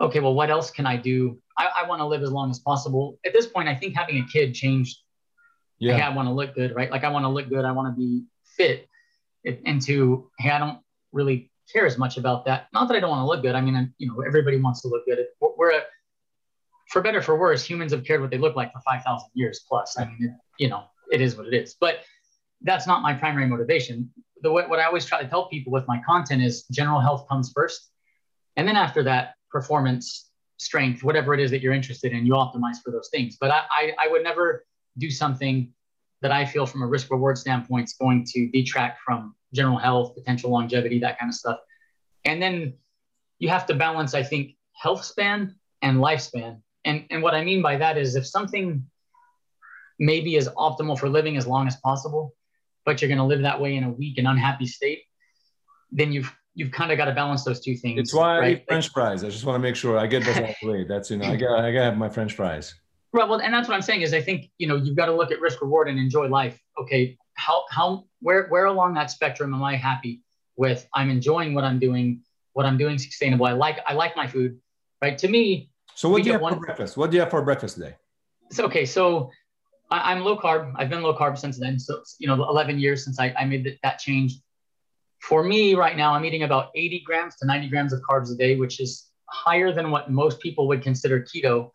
[0.00, 1.38] okay, well, what else can I do?
[1.58, 3.18] I, I want to live as long as possible.
[3.24, 4.98] At this point, I think having a kid changed.
[5.78, 5.96] Yeah.
[5.96, 6.90] Hey, I want to look good, right?
[6.90, 7.64] Like I want to look good.
[7.64, 8.24] I want to be
[8.56, 8.88] fit.
[9.44, 10.80] Into hey, I don't
[11.12, 12.66] really care as much about that.
[12.72, 13.54] Not that I don't want to look good.
[13.54, 15.24] I mean, you know, everybody wants to look good.
[15.40, 15.82] We're a,
[16.90, 19.96] for better for worse, humans have cared what they look like for 5,000 years plus.
[19.98, 21.76] I mean, it, you know, it is what it is.
[21.80, 22.00] But
[22.62, 24.10] that's not my primary motivation.
[24.42, 27.26] The way, what I always try to tell people with my content is general health
[27.28, 27.90] comes first.
[28.56, 32.76] And then after that, performance, strength, whatever it is that you're interested in, you optimize
[32.82, 33.36] for those things.
[33.40, 34.64] But I, I, I would never
[34.98, 35.72] do something
[36.22, 40.14] that I feel from a risk reward standpoint is going to detract from general health,
[40.14, 41.58] potential longevity, that kind of stuff.
[42.24, 42.74] And then
[43.38, 46.60] you have to balance, I think, health span and lifespan.
[46.84, 48.84] And, and what I mean by that is if something
[49.98, 52.34] maybe is optimal for living as long as possible,
[52.84, 55.02] but you're going to live that way in a weak and unhappy state,
[55.90, 58.00] then you've you've kind of got to balance those two things.
[58.00, 58.46] It's why right?
[58.46, 59.22] I eat French fries.
[59.22, 60.84] I just want to make sure I get that out the way.
[60.84, 62.74] That's you know I got I got to have my French fries.
[63.12, 63.28] Right.
[63.28, 65.30] Well, and that's what I'm saying is I think you know you've got to look
[65.30, 66.58] at risk reward and enjoy life.
[66.80, 70.22] Okay, how how where where along that spectrum am I happy
[70.56, 70.86] with?
[70.94, 72.22] I'm enjoying what I'm doing.
[72.54, 73.46] What I'm doing sustainable.
[73.46, 74.58] I like I like my food.
[75.02, 75.16] Right.
[75.18, 75.70] To me.
[75.94, 76.96] So what do you have one, for breakfast?
[76.96, 77.96] What do you have for breakfast today?
[78.50, 79.30] So okay, so
[79.90, 80.72] I, am low carb.
[80.76, 81.78] I've been low carb since then.
[81.78, 84.34] So you know, 11 years since I, I made that change.
[85.20, 88.36] For me right now, I'm eating about 80 grams to 90 grams of carbs a
[88.36, 91.70] day, which is higher than what most people would consider keto.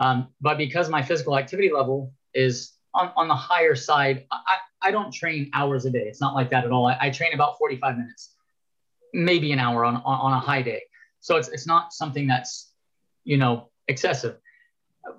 [0.00, 4.90] Um, but because my physical activity level is on, on the higher side, I, I
[4.90, 6.06] don't train hours a day.
[6.06, 6.86] It's not like that at all.
[6.86, 8.34] I, I train about 45 minutes,
[9.14, 10.82] maybe an hour on, on, on a high day.
[11.20, 12.72] So it's, it's not something that's,
[13.24, 14.38] you know, excessive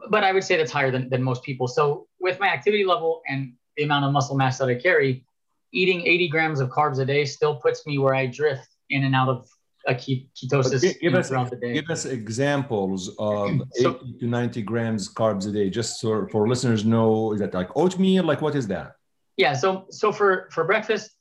[0.09, 1.67] but I would say that's higher than, than most people.
[1.67, 5.25] So with my activity level and the amount of muscle mass that I carry,
[5.71, 9.15] eating 80 grams of carbs a day still puts me where I drift in and
[9.15, 9.47] out of
[9.87, 11.73] a ketosis give, give us, throughout the day.
[11.73, 16.47] Give us examples of so, 80 to 90 grams carbs a day, just so for
[16.47, 18.23] listeners know, is that like oatmeal?
[18.23, 18.95] Like what is that?
[19.35, 19.53] Yeah.
[19.53, 21.11] So, so for, for breakfast,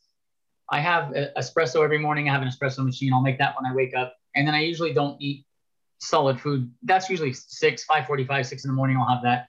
[0.71, 2.29] I have espresso every morning.
[2.29, 3.13] I have an espresso machine.
[3.13, 4.15] I'll make that when I wake up.
[4.37, 5.45] And then I usually don't eat
[6.03, 6.71] solid food.
[6.83, 8.97] That's usually six, five forty-five, six in the morning.
[8.97, 9.49] I'll have that,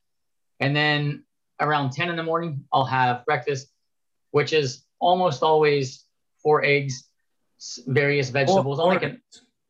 [0.60, 1.24] and then
[1.60, 3.68] around ten in the morning, I'll have breakfast,
[4.32, 6.06] which is almost always
[6.42, 7.10] four eggs,
[7.88, 8.80] various vegetables.
[8.80, 9.20] I'll make it.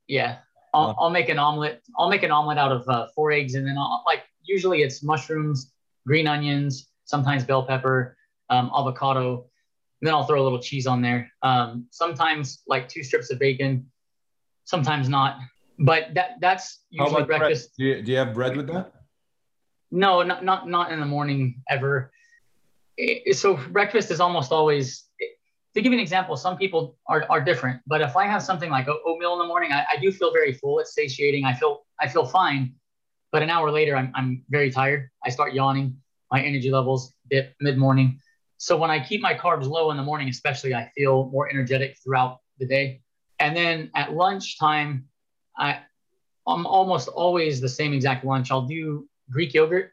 [0.08, 0.38] Yeah,
[0.74, 1.82] I'll, I'll, make an omelet.
[1.98, 5.02] I'll make an omelet out of uh, four eggs, and then I'll like usually it's
[5.04, 5.72] mushrooms,
[6.06, 8.17] green onions, sometimes bell pepper,
[8.50, 9.48] um, avocado.
[10.02, 11.32] then I'll throw a little cheese on there.
[11.41, 13.89] Um, sometimes like two strips of bacon,
[14.65, 15.39] sometimes not
[15.80, 17.72] but that that's usually breakfast.
[17.78, 18.94] Do you, do you have bread with that?
[19.92, 22.12] No, not not not in the morning ever.
[23.32, 25.06] so breakfast is almost always.
[25.76, 28.70] To give you an example, some people are, are different, but if I have something
[28.70, 30.78] like oatmeal in the morning, I, I do feel very full.
[30.78, 31.46] It's satiating.
[31.46, 32.76] I feel I feel fine,
[33.32, 35.10] but an hour later, I'm I'm very tired.
[35.26, 35.98] I start yawning.
[36.32, 38.20] My energy levels dip mid morning.
[38.58, 41.98] So when I keep my carbs low in the morning, especially, I feel more energetic
[42.04, 43.02] throughout the day.
[43.40, 45.06] And then at lunchtime,
[45.58, 45.80] I
[46.48, 48.52] I'm almost always the same exact lunch.
[48.52, 49.92] I'll do Greek yogurt,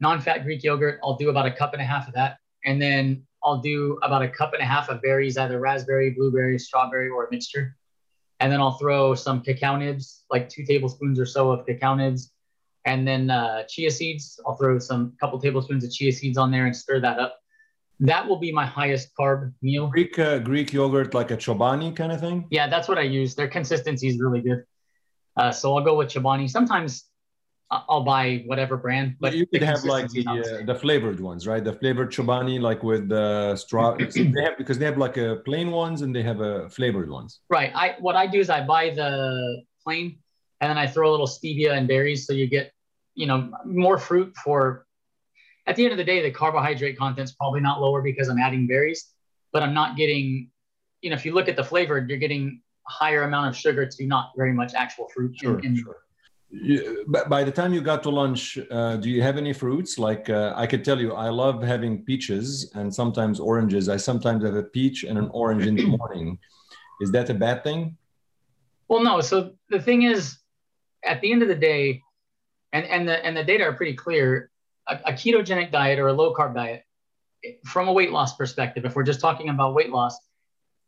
[0.00, 1.00] non-fat Greek yogurt.
[1.02, 4.22] I'll do about a cup and a half of that, and then I'll do about
[4.22, 7.76] a cup and a half of berries, either raspberry, blueberry, strawberry, or a mixture.
[8.40, 12.32] And then I'll throw some cacao nibs, like two tablespoons or so of cacao nibs,
[12.84, 14.40] and then uh, chia seeds.
[14.46, 17.38] I'll throw some couple tablespoons of chia seeds on there and stir that up.
[18.00, 19.86] that will be my highest carb meal.
[19.88, 22.46] Greek uh, Greek yogurt, like a Chobani kind of thing.
[22.50, 23.34] Yeah, that's what I use.
[23.34, 24.64] Their consistency is really good.
[25.36, 26.48] Uh, so I'll go with Chobani.
[26.48, 27.04] Sometimes
[27.72, 31.64] I'll buy whatever brand, but you could have like the uh, the flavored ones, right?
[31.64, 33.96] The flavored Chobani, like with the straw.
[34.14, 37.40] they have because they have like a plain ones and they have a flavored ones.
[37.48, 37.72] Right.
[37.74, 40.18] I what I do is I buy the plain,
[40.60, 42.72] and then I throw a little stevia and berries, so you get
[43.14, 44.86] you know more fruit for.
[45.66, 48.66] At the end of the day, the carbohydrate content's probably not lower because I'm adding
[48.66, 49.06] berries,
[49.52, 50.50] but I'm not getting.
[51.00, 54.06] You know, if you look at the flavored, you're getting higher amount of sugar to
[54.06, 56.02] not very much actual fruit sure, in, in, sure
[56.52, 59.98] you, by the time you got to lunch, uh, do you have any fruits?
[59.98, 63.88] Like uh, I could tell you, I love having peaches and sometimes oranges.
[63.88, 66.38] I sometimes have a peach and an orange in the morning.
[67.00, 67.96] Is that a bad thing?
[68.88, 69.22] Well, no.
[69.22, 70.38] So the thing is,
[71.04, 72.02] at the end of the day,
[72.72, 74.50] and and the and the data are pretty clear.
[74.88, 76.82] A, a ketogenic diet or a low carb diet,
[77.64, 80.18] from a weight loss perspective, if we're just talking about weight loss,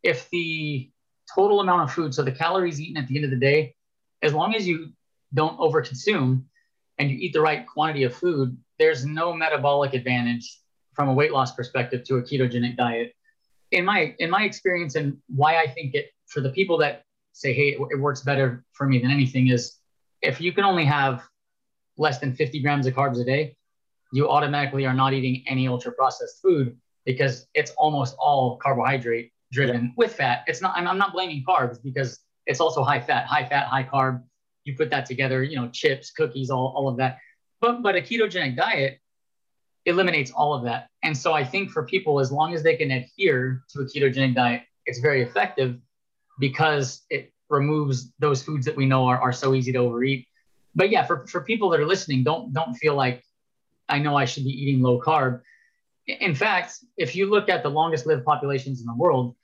[0.03, 0.91] if the
[1.33, 3.75] total amount of food, so the calories eaten at the end of the day,
[4.23, 4.91] as long as you
[5.33, 6.43] don't overconsume
[6.99, 10.61] and you eat the right quantity of food, there's no metabolic advantage
[10.95, 13.13] from a weight loss perspective to a ketogenic diet.
[13.73, 17.53] In my in my experience and why I think it for the people that say,
[17.53, 19.79] hey, it, it works better for me than anything is
[20.23, 21.23] if you can only have
[21.99, 23.57] less than 50 grams of carbs a day,
[24.13, 29.85] you automatically are not eating any ultra processed food because it's almost all carbohydrate driven
[29.85, 29.91] yeah.
[29.97, 30.45] with fat.
[30.47, 33.85] It's not, I'm, I'm not blaming carbs because it's also high fat, high fat, high
[33.85, 34.23] carb
[34.65, 37.19] you put that together, you know, chips, cookies, all, all of that.
[37.61, 38.99] But but a ketogenic diet
[39.87, 40.89] eliminates all of that.
[41.03, 44.35] And so I think for people, as long as they can adhere to a ketogenic
[44.35, 45.79] diet, it's very effective
[46.39, 50.27] because it removes those foods that we know are, are so easy to overeat.
[50.75, 53.23] But yeah, for, for people that are listening, don't don't feel like
[53.89, 55.43] I know I should be eating low carb.
[56.07, 59.37] In fact, if you look at the longest lived populations in the world,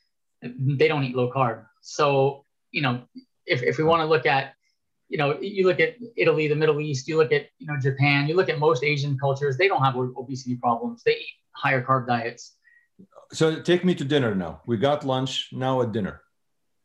[0.42, 1.64] they don't eat low carb.
[1.82, 3.02] So, you know,
[3.46, 4.54] if, if we want to look at
[5.10, 8.28] you know, you look at Italy, the Middle East, you look at, you know, Japan,
[8.28, 11.02] you look at most Asian cultures, they don't have obesity problems.
[11.02, 12.56] They eat higher carb diets.
[13.32, 14.62] So take me to dinner now.
[14.66, 16.22] We got lunch, now at dinner.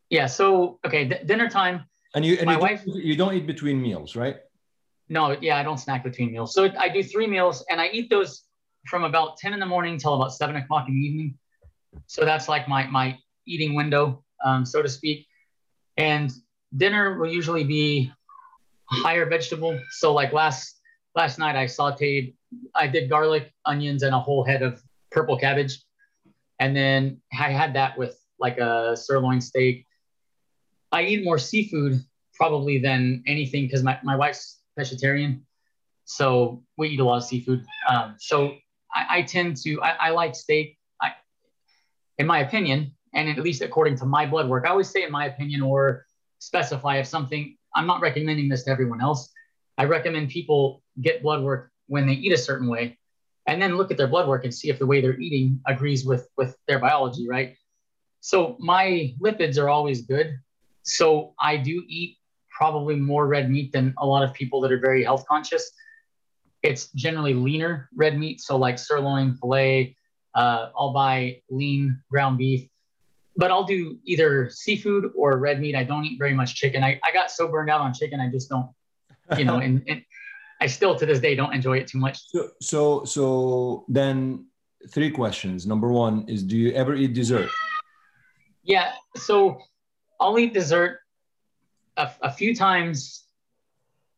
[0.10, 0.26] Yeah.
[0.26, 1.86] So, okay, d- dinner time.
[2.16, 4.38] And you, and my you wife, don't, you don't eat between meals, right?
[5.08, 6.56] No, yeah, I don't snack between meals.
[6.56, 8.44] So I do three meals and I eat those
[8.88, 11.38] from about 10 in the morning till about seven o'clock in the evening.
[12.08, 15.28] So that's like my, my eating window, um, so to speak.
[15.98, 16.32] And
[16.76, 18.12] dinner will usually be
[18.90, 19.80] higher vegetable.
[19.92, 20.80] So like last
[21.16, 22.36] last night I sauteed,
[22.74, 24.82] I did garlic, onions, and a whole head of
[25.12, 25.82] purple cabbage.
[26.60, 29.86] And then I had that with like a sirloin steak.
[30.92, 32.02] I eat more seafood
[32.34, 35.46] probably than anything because my, my wife's vegetarian.
[36.06, 37.66] So we eat a lot of seafood.
[37.90, 38.56] Um, so
[38.94, 40.78] I, I, tend to, I, I like steak.
[41.02, 41.14] I,
[42.18, 45.12] in my opinion, and at least according to my blood work, I always say in
[45.12, 46.06] my opinion or
[46.40, 49.32] specify if something, I'm not recommending this to everyone else.
[49.78, 52.98] I recommend people get blood work when they eat a certain way
[53.48, 56.06] and then look at their blood work and see if the way they're eating agrees
[56.06, 57.56] with, with their biology, right?
[58.20, 60.38] So my lipids are always good.
[60.84, 62.18] So I do eat
[62.50, 65.72] probably more red meat than a lot of people that are very health conscious.
[66.64, 68.42] It's generally leaner red meat.
[68.42, 69.96] So like sirloin, filet,
[70.34, 72.68] uh, I'll buy lean ground beef
[73.38, 75.76] but I'll do either seafood or red meat.
[75.76, 76.84] I don't eat very much chicken.
[76.84, 78.70] I, I got so burned out on chicken, I just don't,
[79.38, 80.04] you know, and, and
[80.62, 82.20] I still to this day don't enjoy it too much.
[82.30, 84.46] So, so, so then
[84.90, 85.68] three questions.
[85.68, 87.50] Number one is, do you ever eat dessert?
[88.64, 88.94] Yeah.
[89.16, 89.60] So
[90.20, 91.00] I'll eat dessert
[91.98, 93.26] a, a few times,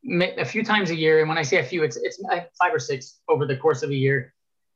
[0.06, 1.20] a few times a year.
[1.20, 3.82] And when I say a few, it's, it's uh, five or six over the course
[3.82, 4.34] of a year.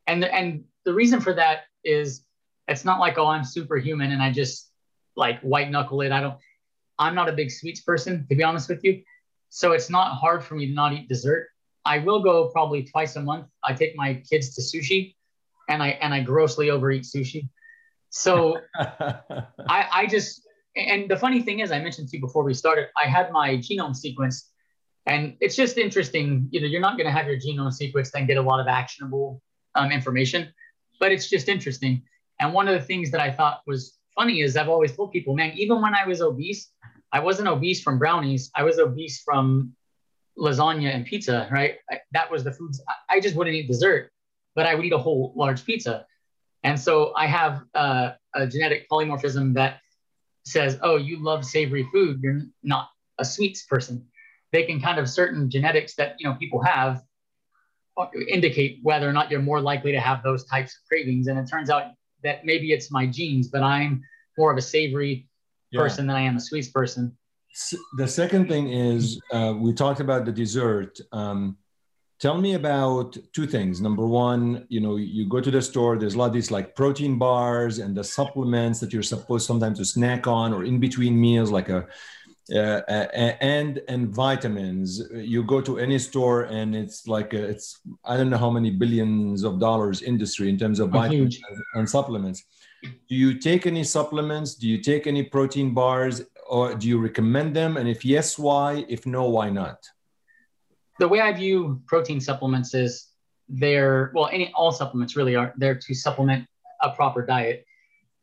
[0.07, 2.23] And, the, and the reason for that is
[2.71, 4.71] it's not like, oh, I'm superhuman and I just
[5.15, 6.11] like white knuckle it.
[6.11, 6.37] I don't,
[6.97, 9.03] I'm not a big sweets person, to be honest with you.
[9.49, 11.49] So it's not hard for me to not eat dessert.
[11.83, 13.47] I will go probably twice a month.
[13.63, 15.15] I take my kids to sushi
[15.67, 17.49] and I and I grossly overeat sushi.
[18.09, 22.53] So I, I just and the funny thing is I mentioned to you before we
[22.53, 24.51] started, I had my genome sequence
[25.05, 26.47] and it's just interesting.
[26.51, 28.67] You know, you're not going to have your genome sequence then get a lot of
[28.67, 29.41] actionable
[29.75, 30.53] um, information,
[30.99, 32.03] but it's just interesting.
[32.41, 35.35] And one of the things that I thought was funny is I've always told people,
[35.35, 36.71] man, even when I was obese,
[37.13, 38.49] I wasn't obese from brownies.
[38.55, 39.73] I was obese from
[40.37, 41.75] lasagna and pizza, right?
[41.89, 42.81] I, that was the foods.
[42.89, 44.11] I, I, just wouldn't eat dessert,
[44.55, 46.05] but I would eat a whole large pizza.
[46.63, 49.79] And so I have uh, a genetic polymorphism that
[50.43, 52.21] says, oh, you love savory food.
[52.23, 52.89] You're not
[53.19, 54.07] a sweets person.
[54.51, 57.03] They can kind of certain genetics that, you know, people have
[58.27, 61.27] indicate whether or not you're more likely to have those types of cravings.
[61.27, 61.91] And it turns out
[62.23, 64.03] that maybe it's my genes, but I'm
[64.37, 65.27] more of a savory
[65.71, 65.81] yeah.
[65.81, 67.17] person than I am a sweets person.
[67.97, 70.99] The second thing is uh, we talked about the dessert.
[71.11, 71.57] Um,
[72.19, 73.81] tell me about two things.
[73.81, 75.97] Number one, you know, you go to the store.
[75.97, 79.79] There's a lot of these like protein bars and the supplements that you're supposed sometimes
[79.79, 81.87] to snack on or in between meals, like a
[82.49, 82.81] uh,
[83.41, 85.01] and and vitamins.
[85.13, 88.71] You go to any store and it's like a, it's I don't know how many
[88.71, 91.39] billions of dollars industry in terms of vitamins
[91.75, 92.43] and supplements.
[92.83, 94.55] Do you take any supplements?
[94.55, 97.77] Do you take any protein bars, or do you recommend them?
[97.77, 98.85] And if yes, why?
[98.89, 99.77] If no, why not?
[100.99, 103.09] The way I view protein supplements is
[103.47, 106.47] they're well, any all supplements really are there to supplement
[106.81, 107.65] a proper diet.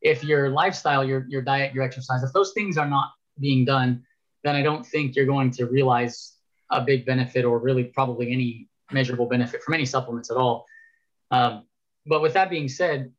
[0.02, 4.04] If your lifestyle, your your diet, your exercise, if those things are not being done,
[4.44, 6.34] then I don't think you're going to realize
[6.70, 10.66] a big benefit or really probably any measurable benefit from any supplements at all.
[11.30, 11.64] Um,
[12.06, 13.12] but with that being said,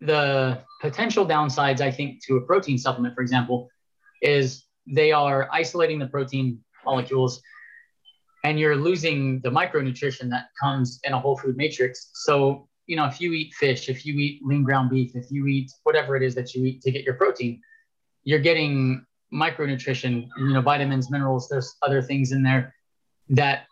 [0.00, 3.68] the potential downsides, I think, to a protein supplement, for example,
[4.22, 7.40] is they are isolating the protein molecules
[8.44, 12.10] and you're losing the micronutrition that comes in a whole food matrix.
[12.12, 15.46] So, you know, if you eat fish, if you eat lean ground beef, if you
[15.46, 17.60] eat whatever it is that you eat to get your protein,
[18.22, 22.74] you're getting micronutrition, you know, vitamins, minerals, there's other things in there
[23.30, 23.66] that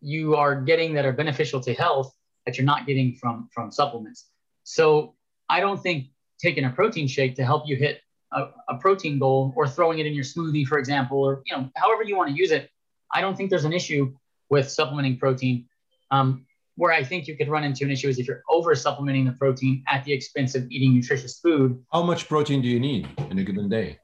[0.00, 2.14] you are getting that are beneficial to health
[2.46, 4.30] that you're not getting from from supplements.
[4.64, 5.14] So
[5.48, 6.06] I don't think
[6.40, 8.00] taking a protein shake to help you hit
[8.32, 11.68] a, a protein goal or throwing it in your smoothie, for example, or you know,
[11.76, 12.70] however you want to use it,
[13.12, 14.14] I don't think there's an issue
[14.48, 15.66] with supplementing protein.
[16.10, 19.26] Um, where I think you could run into an issue is if you're over supplementing
[19.26, 21.78] the protein at the expense of eating nutritious food.
[21.92, 23.98] How much protein do you need in a given day?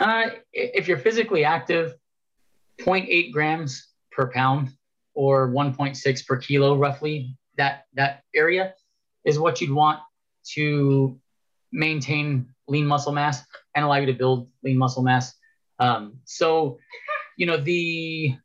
[0.00, 1.94] Uh, if you're physically active,
[2.80, 4.70] 0.8 grams per pound
[5.14, 8.74] or 1.6 per kilo, roughly that that area
[9.24, 9.98] is what you'd want
[10.54, 11.18] to
[11.72, 13.44] maintain lean muscle mass
[13.74, 15.34] and allow you to build lean muscle mass.
[15.80, 16.78] Um, so,
[17.36, 18.36] you know, the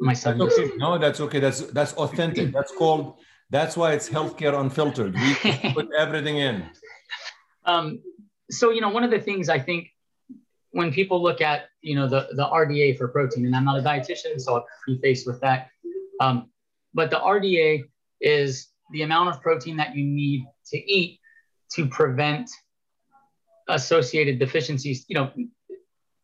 [0.00, 0.38] my son.
[0.38, 0.72] That's okay.
[0.76, 1.40] No, that's okay.
[1.40, 2.52] That's that's authentic.
[2.52, 3.18] That's called.
[3.50, 5.14] That's why it's healthcare unfiltered.
[5.14, 6.64] We put everything in.
[7.66, 8.00] Um,
[8.50, 9.88] so you know, one of the things I think
[10.72, 13.82] when people look at you know the the RDA for protein, and I'm not a
[13.82, 15.68] dietitian, so I'll preface with that.
[16.20, 16.50] Um,
[16.94, 17.84] but the RDA
[18.20, 21.20] is the amount of protein that you need to eat
[21.74, 22.50] to prevent
[23.68, 25.30] associated deficiencies, you know,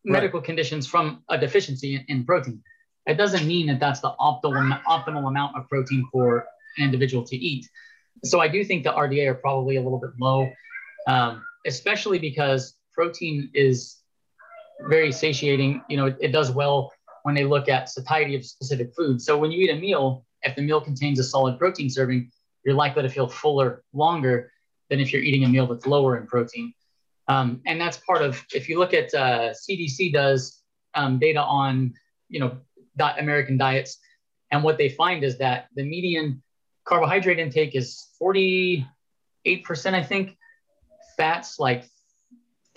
[0.03, 0.45] medical right.
[0.45, 2.61] conditions from a deficiency in, in, protein.
[3.05, 6.45] It doesn't mean that that's the optimal optimal amount of protein for
[6.77, 7.67] an individual to eat.
[8.23, 10.49] So I do think the RDA are probably a little bit low,
[11.07, 13.97] um, especially because protein is
[14.81, 15.81] very satiating.
[15.89, 16.91] You know, it, it does well
[17.23, 19.25] when they look at satiety of specific foods.
[19.25, 22.31] So when you eat a meal, if the meal contains a solid protein serving,
[22.63, 24.51] you're likely to feel fuller longer
[24.89, 26.73] than if you're eating a meal that's lower in protein.
[27.27, 30.61] Um, and that's part of, if you look at uh, CDC does
[30.95, 31.93] um, data on,
[32.29, 32.57] you know,
[33.17, 33.99] American diets,
[34.51, 36.41] and what they find is that the median
[36.85, 38.85] carbohydrate intake is 48%,
[39.45, 40.37] I think,
[41.17, 41.85] fats like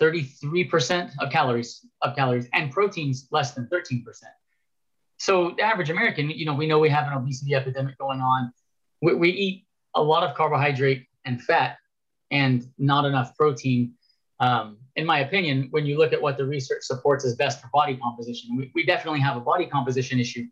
[0.01, 4.03] 33% of calories of calories and proteins less than 13%.
[5.17, 8.51] So the average American, you know, we know we have an obesity epidemic going on.
[9.03, 11.77] We, we eat a lot of carbohydrate and fat
[12.31, 13.93] and not enough protein.
[14.39, 17.69] Um, in my opinion, when you look at what the research supports as best for
[17.71, 20.45] body composition, we, we definitely have a body composition issue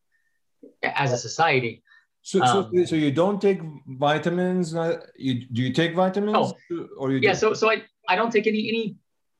[0.84, 1.82] as a society.
[2.22, 4.76] So, um, so, so you don't take vitamins?
[4.76, 6.54] Uh, you do you take vitamins?
[6.70, 7.20] Oh, or you?
[7.20, 7.34] Yeah.
[7.34, 8.98] So, so I, I don't take any any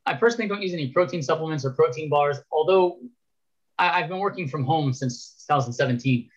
[0.10, 2.98] I personally don't use any protein supplements or protein bars, although
[3.78, 6.28] I, have been working from home since 2017.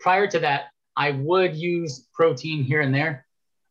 [0.00, 0.64] Prior to that,
[0.96, 3.24] I would use protein here and there,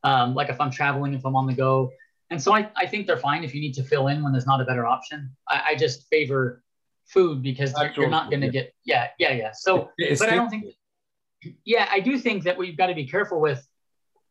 [0.06, 1.92] um, like if I'm traveling, if I'm on the go.
[2.30, 4.48] And so I, I think they're fine if you need to fill in when there's
[4.48, 5.30] not a better option.
[5.50, 6.64] I, I just favor
[7.08, 9.52] food because you're, you're not going to get, yeah, yeah, yeah.
[9.54, 10.68] So, it's but I don't think,
[11.66, 13.68] yeah, I do think that we've got to be careful with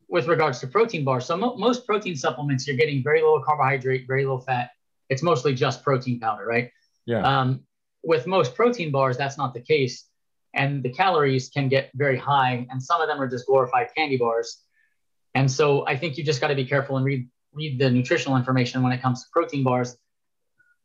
[0.08, 1.26] with regards to protein bars.
[1.26, 4.70] So mo- most protein supplements, you're getting very low carbohydrate, very low fat,
[5.10, 6.70] it's mostly just protein powder, right?
[7.04, 7.22] Yeah.
[7.22, 7.60] Um,
[8.02, 10.06] with most protein bars, that's not the case.
[10.54, 14.16] And the calories can get very high, and some of them are just glorified candy
[14.16, 14.62] bars.
[15.34, 18.36] And so I think you just got to be careful and read read the nutritional
[18.36, 19.96] information when it comes to protein bars.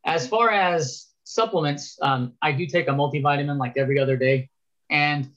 [0.04, 4.50] As far as supplements, um, I do take a multivitamin like every other day.
[4.90, 5.28] And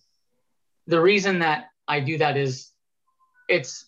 [0.88, 2.72] the reason that I do that is
[3.48, 3.88] it's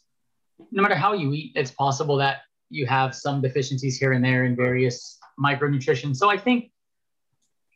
[0.72, 2.42] no matter how you eat, it's possible that
[2.72, 6.16] you have some deficiencies here and there in various micronutrition.
[6.16, 6.72] So I think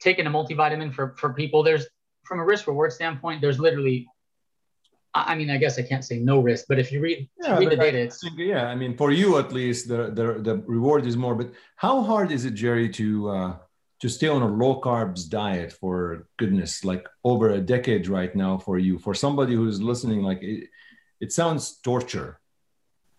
[0.01, 1.85] taking a multivitamin for, for people, there's
[2.23, 4.07] from a risk reward standpoint, there's literally
[5.15, 7.71] I mean, I guess I can't say no risk, but if you read, yeah, read
[7.71, 8.65] the data, it's think, yeah.
[8.65, 11.35] I mean, for you at least, the, the the reward is more.
[11.35, 13.55] But how hard is it, Jerry, to uh,
[14.01, 18.57] to stay on a low carbs diet for goodness, like over a decade right now
[18.57, 18.99] for you?
[18.99, 20.67] For somebody who's listening, like it,
[21.21, 22.41] it sounds torture.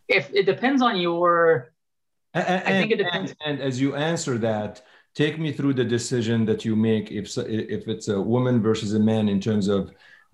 [0.09, 1.73] If it depends on your,
[2.35, 3.35] and, I think it depends.
[3.45, 4.83] And, and as you answer that,
[5.17, 9.01] take me through the decision that you make if if it's a woman versus a
[9.01, 9.91] man in terms of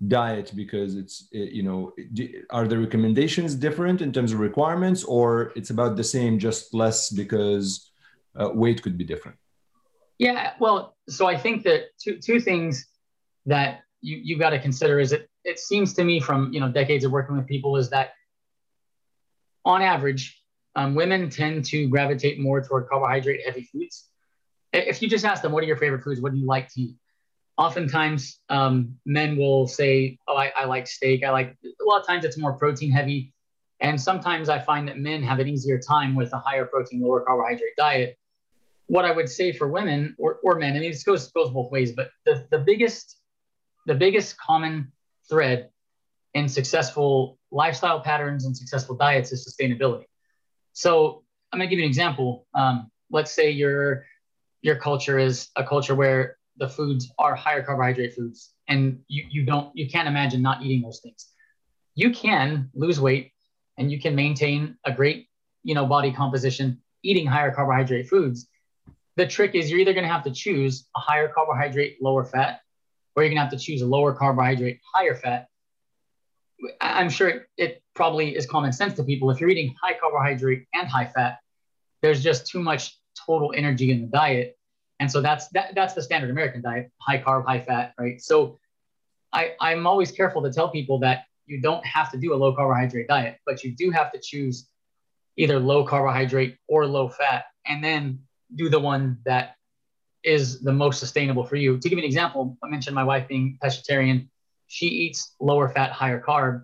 [0.07, 1.93] diet because it's you know
[2.49, 7.09] are the recommendations different in terms of requirements or it's about the same just less
[7.09, 7.89] because
[8.35, 9.37] uh, weight could be different
[10.17, 12.87] yeah well so i think that two two things
[13.45, 16.69] that you you got to consider is it it seems to me from you know
[16.69, 18.09] decades of working with people is that
[19.65, 20.41] on average
[20.75, 24.09] um, women tend to gravitate more toward carbohydrate heavy foods
[24.71, 26.81] if you just ask them what are your favorite foods what do you like to
[26.81, 26.95] eat
[27.57, 31.23] oftentimes um, men will say, "Oh, I, I, like steak.
[31.23, 33.33] I like." A lot of times it's more protein heavy,
[33.79, 37.21] and sometimes I find that men have an easier time with a higher protein, lower
[37.21, 38.17] carbohydrate diet.
[38.87, 41.71] What I would say for women or, or men, I mean, this goes goes both
[41.71, 43.17] ways, but the the biggest
[43.85, 44.91] the biggest common
[45.29, 45.69] thread
[46.33, 50.05] in successful lifestyle patterns and successful diets is sustainability.
[50.73, 52.47] So I'm to give you an example.
[52.53, 54.05] Um, let's say your
[54.61, 59.45] your culture is a culture where the foods are higher carbohydrate foods and you, you
[59.45, 61.27] don't you can't imagine not eating those things
[61.95, 63.31] you can lose weight
[63.77, 65.27] and you can maintain a great
[65.63, 68.47] you know body composition eating higher carbohydrate foods
[69.15, 72.61] the trick is you're either to have to choose a higher carbohydrate lower fat
[73.15, 75.47] or you're to have to choose a lower carbohydrate higher fat
[76.81, 80.87] i'm sure it, probably is common sense to people if you're eating high carbohydrate and
[80.87, 81.37] high fat
[82.01, 82.97] there's just too much
[83.27, 84.57] total energy in the diet
[85.03, 88.21] and so that's that, that's the standard American diet, high carb, high fat, right?
[88.21, 88.57] So
[89.33, 92.55] I, I'm always careful to tell people that you don't have to do a low
[92.55, 94.69] carbohydrate diet, but you do have to choose
[95.35, 98.19] either low carbohydrate or low fat, and then
[98.55, 99.55] do the one that
[100.23, 101.77] is the most sustainable for you.
[101.77, 104.29] To give you an example, I mentioned my wife being pescatarian.
[104.67, 106.63] She eats lower fat, higher carb,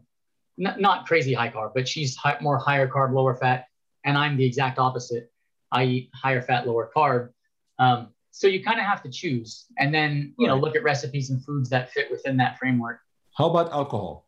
[0.60, 3.66] N- not crazy high carb, but she's high, more higher carb, lower fat,
[4.04, 5.32] and I'm the exact opposite.
[5.72, 7.30] I eat higher fat, lower carb.
[7.78, 10.54] Um, so you kind of have to choose and then you right.
[10.54, 13.00] know look at recipes and foods that fit within that framework
[13.38, 14.28] how about alcohol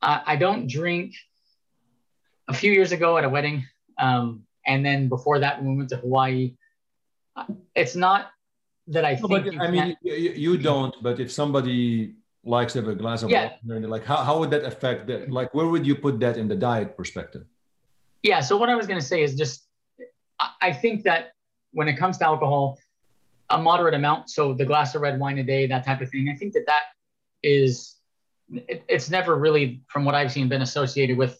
[0.00, 1.14] I, I don't drink
[2.48, 3.64] a few years ago at a wedding
[3.98, 6.56] um, and then before that when we went to hawaii
[7.74, 8.30] it's not
[8.86, 12.88] that i no, think i mean you, you, don't but if somebody likes to have
[12.88, 13.52] a glass of yeah.
[13.66, 16.46] water like how, how would that affect that like where would you put that in
[16.46, 17.44] the diet perspective
[18.22, 19.66] yeah so what i was going to say is just
[20.60, 21.32] I think that
[21.72, 22.78] when it comes to alcohol
[23.50, 24.30] a moderate amount.
[24.30, 26.28] So the glass of red wine a day, that type of thing.
[26.28, 26.84] I think that that
[27.42, 27.96] is,
[28.50, 31.38] it, it's never really, from what I've seen, been associated with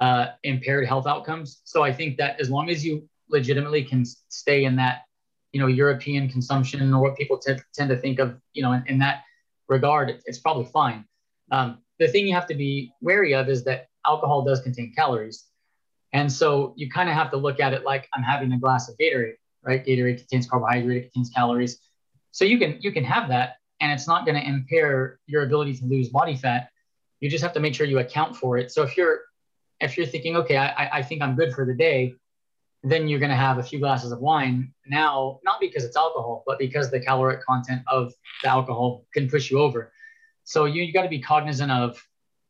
[0.00, 1.62] uh, impaired health outcomes.
[1.64, 5.02] So I think that as long as you legitimately can stay in that,
[5.52, 8.84] you know, European consumption or what people t- tend to think of, you know, in,
[8.86, 9.22] in that
[9.72, 11.04] regard, it's probably fine.
[11.50, 15.46] Um, the thing you have to be wary of is that alcohol does contain calories.
[16.12, 18.88] And so you kind of have to look at it like I'm having a glass
[18.88, 19.84] of Gatorade right?
[19.84, 21.78] Gatorade contains carbohydrate, it contains calories.
[22.30, 25.74] So you can you can have that, and it's not going to impair your ability
[25.74, 26.68] to lose body fat.
[27.20, 28.72] You just have to make sure you account for it.
[28.72, 29.20] So if you're
[29.80, 32.14] if you're thinking, okay, I, I think I'm good for the day,
[32.82, 34.72] then you're going to have a few glasses of wine.
[34.86, 38.12] Now, not because it's alcohol, but because the caloric content of
[38.42, 39.92] the alcohol can push you over.
[40.44, 42.02] So you, you got to be cognizant of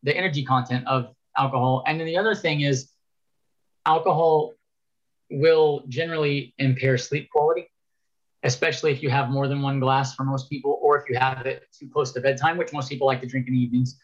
[0.03, 1.85] the energy content of alcohol.
[1.87, 2.91] And then the other thing is
[3.85, 4.55] alcohol
[5.31, 7.71] will generally impair sleep quality,
[8.43, 11.45] especially if you have more than one glass for most people, or if you have
[11.47, 13.99] it too close to bedtime, which most people like to drink in the evenings.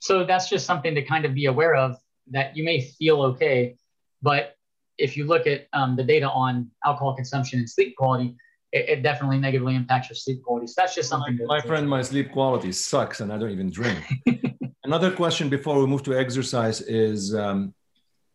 [0.00, 1.96] So that's just something to kind of be aware of
[2.30, 3.76] that you may feel okay,
[4.22, 4.53] but
[4.98, 8.36] if you look at um, the data on alcohol consumption and sleep quality,
[8.72, 10.66] it, it, definitely negatively impacts your sleep quality.
[10.66, 11.38] So that's just something.
[11.46, 14.04] My, my friend, my sleep quality sucks, and I don't even drink.
[14.84, 17.74] Another question before we move to exercise is um,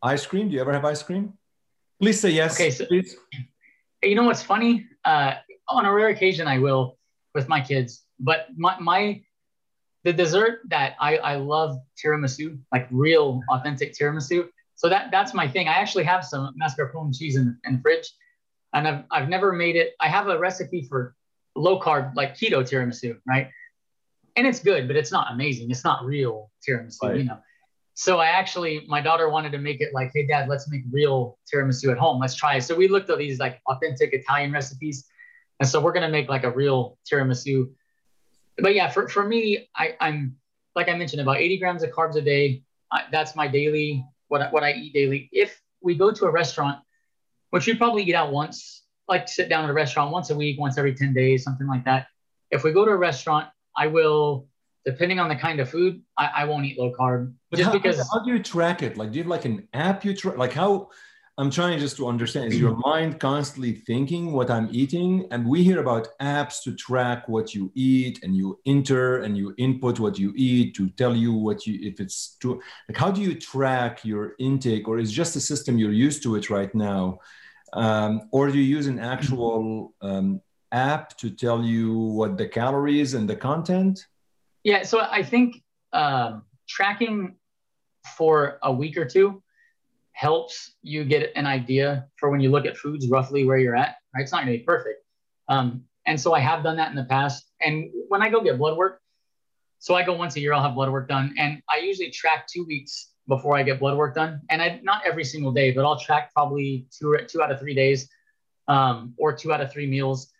[0.02, 0.48] ice cream.
[0.50, 1.34] Do you ever have ice cream?
[2.02, 2.56] Please say yes.
[2.56, 3.16] Okay, so please.
[4.02, 4.88] You know what's funny?
[5.04, 5.36] Uh,
[5.68, 6.98] on a rare occasion, I will
[7.36, 9.22] with my kids, but my, my
[10.04, 14.48] the dessert that I, I love tiramisu, like real authentic tiramisu.
[14.80, 15.68] So that that's my thing.
[15.68, 18.10] I actually have some mascarpone cheese in, in the fridge,
[18.74, 19.94] and I've I've never made it.
[20.00, 21.16] I have a recipe for
[21.54, 23.50] low carb, like keto tiramisu, right?
[24.38, 25.70] And it's good, but it's not amazing.
[25.70, 27.18] It's not real tiramisu, right.
[27.18, 27.40] you know.
[27.96, 31.38] So I actually, my daughter wanted to make it like, hey, dad, let's make real
[31.54, 32.22] tiramisu at home.
[32.22, 32.62] Let's try it.
[32.62, 35.04] So we looked at these like authentic Italian recipes.
[35.60, 37.70] And so we're going to make like a real tiramisu.
[38.58, 40.38] But yeah, for, for me, I, I'm,
[40.74, 42.64] like I mentioned, about 80 grams of carbs a day.
[42.90, 45.30] I, that's my daily what I, what I eat daily.
[45.34, 46.80] If we go to a restaurant,
[47.50, 50.60] which we probably eat out once, like sit down at a restaurant once a week,
[50.60, 52.08] once every 10 days, something like that.
[52.52, 54.48] If we go to a restaurant, I will,
[54.86, 57.34] depending on the kind of food, I, I won't eat low carb.
[57.50, 58.98] But just how, because how do you track it?
[58.98, 60.38] Like, do you have like an app you track?
[60.38, 60.90] Like, how?
[61.40, 62.52] I'm trying just to understand.
[62.52, 65.26] Is your mind constantly thinking what I'm eating?
[65.32, 69.56] And we hear about apps to track what you eat, and you enter and you
[69.58, 72.62] input what you eat to tell you what you if it's too.
[72.90, 76.36] Like, how do you track your intake, or is just a system you're used to
[76.36, 77.20] it right now,
[77.72, 80.42] um, or do you use an actual um,
[80.74, 84.06] app to tell you what the calories and the content?
[84.66, 85.64] Yeah, so I think
[85.94, 87.38] um, tracking
[88.18, 89.42] for a week or two
[90.20, 93.96] helps you get an idea for when you look at foods roughly where you're at.
[94.14, 95.02] Right, it's not going to be perfect,
[95.48, 97.50] um, and so I have done that in the past.
[97.62, 99.00] And when I go get blood work,
[99.78, 102.48] so I go once a year, I'll have blood work done, and I usually track
[102.48, 104.42] two weeks before I get blood work done.
[104.50, 107.76] And I not every single day, but I'll track probably two two out of three
[107.76, 108.10] days,
[108.68, 110.34] um, or two out of three meals.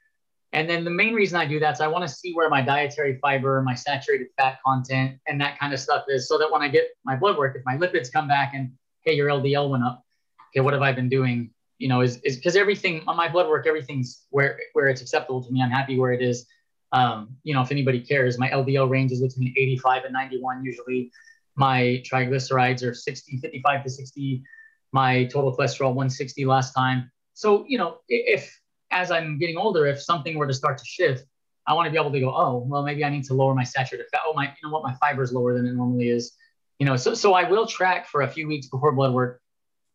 [0.52, 2.62] And then the main reason I do that is I want to see where my
[2.62, 6.62] dietary fiber, my saturated fat content, and that kind of stuff is, so that when
[6.62, 8.72] I get my blood work, if my lipids come back and
[9.04, 10.04] hey, your LDL went up,
[10.50, 11.52] okay, what have I been doing?
[11.78, 15.44] You know, is is because everything on my blood work, everything's where where it's acceptable
[15.44, 15.62] to me.
[15.62, 16.46] I'm happy where it is.
[16.92, 21.12] Um, you know, if anybody cares, my LDL range is between 85 and 91 usually.
[21.56, 24.44] My triglycerides are 60, 55 to 60.
[24.92, 27.12] My total cholesterol 160 last time.
[27.34, 28.60] So, you know, if
[28.92, 31.26] as I'm getting older, if something were to start to shift,
[31.68, 33.64] I want to be able to go, oh, well, maybe I need to lower my
[33.64, 34.22] saturated fat.
[34.26, 36.36] Oh, my, you know what, my fiber is lower than it normally is.
[36.80, 39.42] You know, so so I will track for a few weeks before blood work,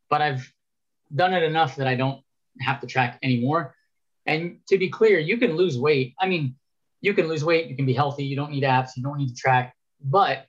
[0.09, 0.51] but I've
[1.13, 2.21] done it enough that I don't
[2.61, 3.75] have to track anymore.
[4.25, 6.13] And to be clear, you can lose weight.
[6.19, 6.55] I mean,
[7.01, 9.29] you can lose weight, you can be healthy, you don't need apps, you don't need
[9.29, 9.75] to track.
[10.01, 10.45] But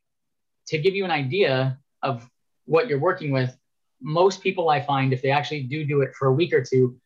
[0.69, 2.29] to give you an idea of
[2.67, 3.57] what you're working with,
[4.01, 6.99] most people I find, if they actually do do it for a week or two,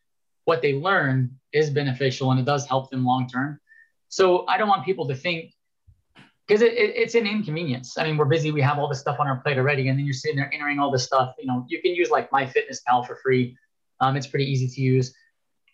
[0.45, 3.59] what they learn is beneficial and it does help them long term.
[4.09, 5.53] So I don't want people to think
[6.51, 7.97] because it, it, it's an inconvenience.
[7.97, 10.05] I mean, we're busy, we have all this stuff on our plate already, and then
[10.05, 11.33] you're sitting there entering all this stuff.
[11.39, 13.55] You know, you can use like MyFitnessPal for free.
[14.01, 15.15] Um, it's pretty easy to use,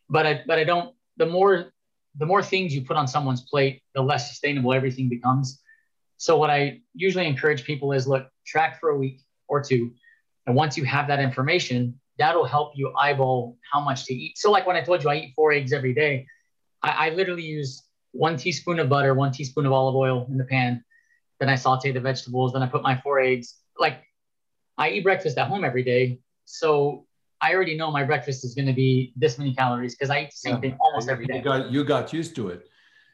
[0.08, 0.94] but I but I don't.
[1.16, 1.74] The more
[2.20, 5.60] the more things you put on someone's plate, the less sustainable everything becomes.
[6.18, 9.94] So what I usually encourage people is look, track for a week or two.
[10.46, 14.38] And once you have that information, that'll help you eyeball how much to eat.
[14.38, 16.28] So like when I told you I eat four eggs every day,
[16.84, 17.82] I, I literally use
[18.12, 20.84] one teaspoon of butter, one teaspoon of olive oil in the pan.
[21.40, 22.54] Then I saute the vegetables.
[22.54, 23.56] Then I put my four eggs.
[23.80, 24.04] Like
[24.78, 26.20] I eat breakfast at home every day.
[26.46, 27.06] So
[27.42, 30.32] I already know my breakfast is going to be this many calories because I eat
[30.32, 30.62] the same yeah.
[30.62, 31.38] thing almost every day.
[31.38, 32.68] You got, you got used to it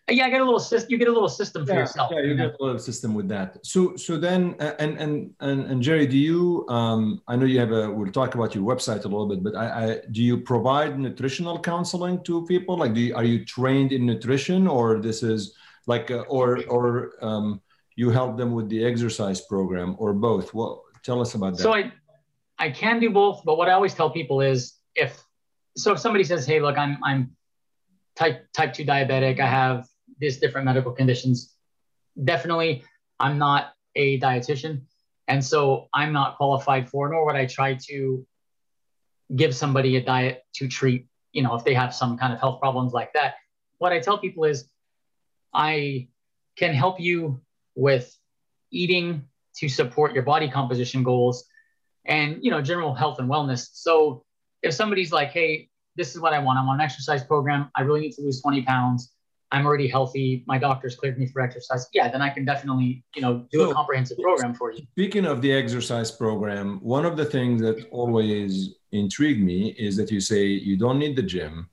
[0.09, 0.91] yeah, I get a little system.
[0.91, 2.11] You get a little system for yeah, yourself.
[2.11, 2.49] Yeah, you, you know?
[2.49, 3.65] get a little system with that.
[3.65, 6.65] So, so then, and and and and Jerry, do you?
[6.67, 7.89] Um, I know you have a.
[7.89, 11.57] We'll talk about your website a little bit, but I, I do you provide nutritional
[11.57, 12.77] counseling to people?
[12.77, 15.55] Like, do you, are you trained in nutrition, or this is
[15.87, 17.61] like, uh, or or um,
[17.95, 20.53] you help them with the exercise program, or both?
[20.53, 21.63] Well, tell us about that.
[21.63, 21.93] So I,
[22.59, 25.23] I can do both, but what I always tell people is if
[25.77, 27.37] so, if somebody says, "Hey, look, I'm I'm
[28.15, 29.39] type type two diabetic.
[29.39, 29.87] I have
[30.39, 31.53] different medical conditions.
[32.23, 32.83] Definitely,
[33.19, 34.81] I'm not a dietitian.
[35.27, 38.25] And so I'm not qualified for, nor would I try to
[39.35, 42.59] give somebody a diet to treat, you know, if they have some kind of health
[42.59, 43.35] problems like that.
[43.77, 44.69] What I tell people is
[45.53, 46.09] I
[46.57, 47.41] can help you
[47.75, 48.15] with
[48.71, 49.23] eating
[49.55, 51.45] to support your body composition goals
[52.05, 53.69] and, you know, general health and wellness.
[53.73, 54.25] So
[54.61, 57.81] if somebody's like, hey, this is what I want, I'm on an exercise program, I
[57.83, 59.12] really need to lose 20 pounds
[59.53, 60.43] I'm already healthy.
[60.47, 61.87] My doctor's cleared me for exercise.
[61.93, 64.83] Yeah, then I can definitely, you know, do so, a comprehensive program for you.
[64.91, 70.09] Speaking of the exercise program, one of the things that always intrigued me is that
[70.11, 71.69] you say you don't need the gym.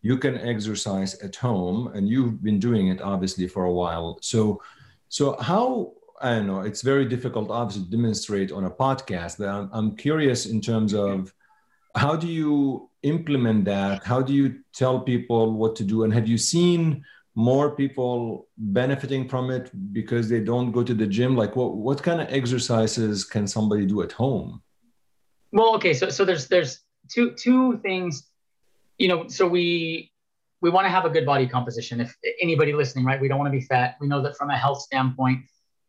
[0.00, 4.18] You can exercise at home, and you've been doing it obviously for a while.
[4.22, 4.62] So,
[5.08, 6.60] so how I don't know.
[6.60, 9.38] It's very difficult, obviously, to demonstrate on a podcast.
[9.38, 11.34] But I'm, I'm curious in terms of
[11.94, 14.04] how do you implement that?
[14.04, 16.04] How do you tell people what to do?
[16.04, 17.04] And have you seen
[17.36, 21.36] more people benefiting from it because they don't go to the gym?
[21.36, 24.62] Like what, what kind of exercises can somebody do at home?
[25.52, 25.94] Well, okay.
[25.94, 26.80] So, so there's, there's
[27.10, 28.28] two, two things,
[28.98, 30.10] you know, so we,
[30.60, 32.00] we want to have a good body composition.
[32.00, 33.96] If anybody listening, right, we don't want to be fat.
[34.00, 35.44] We know that from a health standpoint,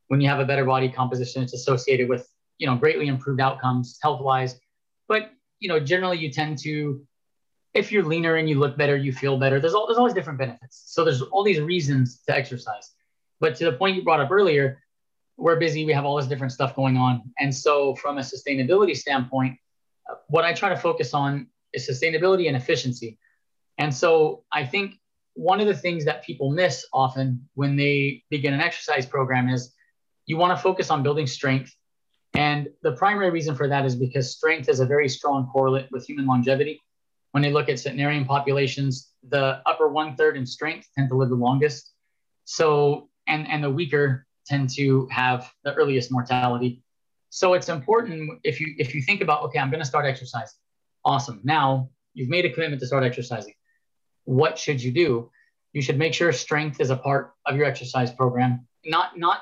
[0.08, 3.98] when you have a better body composition, it's associated with, you know, greatly improved outcomes
[4.02, 4.60] health wise.
[5.08, 7.06] But you know, generally you tend to,
[7.74, 9.60] if you're leaner and you look better, you feel better.
[9.60, 10.84] There's all, there's always different benefits.
[10.86, 12.92] So there's all these reasons to exercise.
[13.40, 14.82] But to the point you brought up earlier,
[15.38, 17.22] we're busy, we have all this different stuff going on.
[17.40, 19.58] And so, from a sustainability standpoint,
[20.28, 23.20] what I try to focus on is sustainability and efficiency.
[23.78, 24.96] And so, I think
[25.34, 29.74] one of the things that people miss often when they begin an exercise program is
[30.26, 31.76] you want to focus on building strength.
[32.38, 36.06] And the primary reason for that is because strength is a very strong correlate with
[36.06, 36.82] human longevity.
[37.32, 41.30] When they look at centenarian populations, the upper one third in strength tend to live
[41.30, 41.92] the longest.
[42.46, 46.84] So, and, and the weaker tend to have the earliest mortality.
[47.30, 50.58] So it's important if you if you think about okay, I'm going to start exercising.
[51.04, 51.42] Awesome.
[51.44, 53.54] Now you've made a commitment to start exercising.
[54.24, 55.30] What should you do?
[55.74, 58.66] You should make sure strength is a part of your exercise program.
[58.86, 59.42] Not not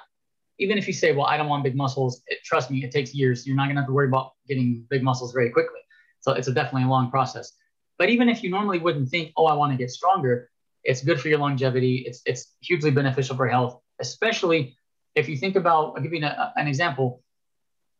[0.59, 2.21] even if you say, well, I don't want big muscles.
[2.27, 3.45] It, trust me, it takes years.
[3.45, 5.79] You're not going to have to worry about getting big muscles very quickly.
[6.19, 7.53] So it's a definitely a long process.
[7.97, 10.49] But even if you normally wouldn't think, oh, I want to get stronger,
[10.83, 12.03] it's good for your longevity.
[12.07, 14.75] It's it's hugely beneficial for health, especially
[15.15, 17.21] if you think about, I'll give you a, an example.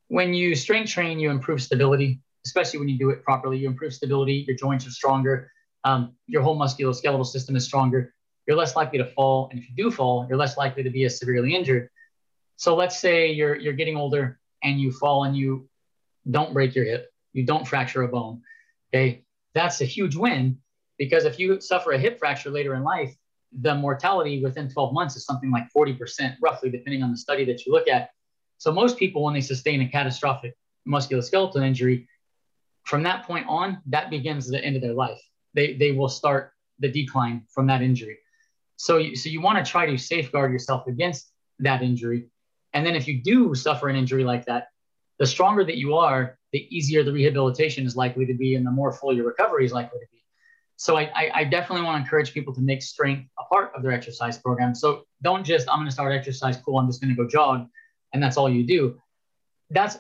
[0.08, 3.58] When you strength train, you improve stability, especially when you do it properly.
[3.58, 5.52] You improve stability, your joints are stronger,
[5.84, 8.14] um, your whole musculoskeletal system is stronger.
[8.48, 9.50] You're less likely to fall.
[9.52, 11.90] And if you do fall, you're less likely to be as severely injured.
[12.56, 15.68] So let's say you're, you're getting older and you fall and you
[16.30, 18.42] don't break your hip, you don't fracture a bone.
[18.94, 19.26] Okay.
[19.54, 20.58] That's a huge win
[20.98, 23.16] because if you suffer a hip fracture later in life,
[23.62, 27.66] the mortality within 12 months is something like 40%, roughly, depending on the study that
[27.66, 28.10] you look at.
[28.58, 30.56] So most people, when they sustain a catastrophic
[30.88, 32.08] musculoskeletal injury,
[32.86, 35.22] from that point on, that begins the end of their life.
[35.54, 38.18] They, they will start the decline from that injury.
[38.78, 42.30] So, you, so you want to try to safeguard yourself against that injury.
[42.74, 44.68] And then if you do suffer an injury like that,
[45.20, 48.72] the stronger that you are, the easier the rehabilitation is likely to be and the
[48.72, 50.24] more full your recovery is likely to be.
[50.76, 53.84] So I, I, I definitely want to encourage people to make strength a part of
[53.84, 54.74] their exercise program.
[54.76, 57.68] So don't just, I'm going to start exercise, cool, I'm just going to go jog,
[58.12, 59.00] and that's all you do.
[59.70, 59.98] That's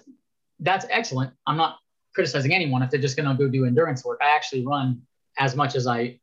[0.59, 1.33] that's excellent.
[1.47, 1.77] I'm not
[2.13, 4.19] criticizing anyone if they're just going to go do endurance work.
[4.21, 5.01] I actually run
[5.37, 6.19] as much as I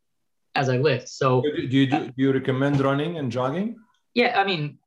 [0.54, 1.08] as I lift.
[1.08, 3.76] So do you do, do you recommend running and jogging?
[4.14, 4.78] Yeah, I mean,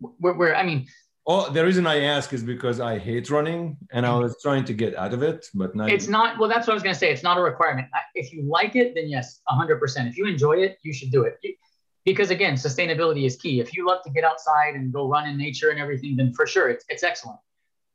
[0.00, 0.86] we're, we're I mean,
[1.30, 4.22] Oh, the reason I ask is because I hate running and I mm-hmm.
[4.22, 6.38] was trying to get out of it, but now it's not.
[6.38, 7.12] Well, that's what I was going to say.
[7.12, 7.88] It's not a requirement.
[8.14, 10.08] If you like it, then yes, 100%.
[10.08, 11.38] If you enjoy it, you should do it.
[12.06, 13.60] Because again, sustainability is key.
[13.60, 16.46] If you love to get outside and go run in nature and everything, then for
[16.46, 17.38] sure it's, it's excellent.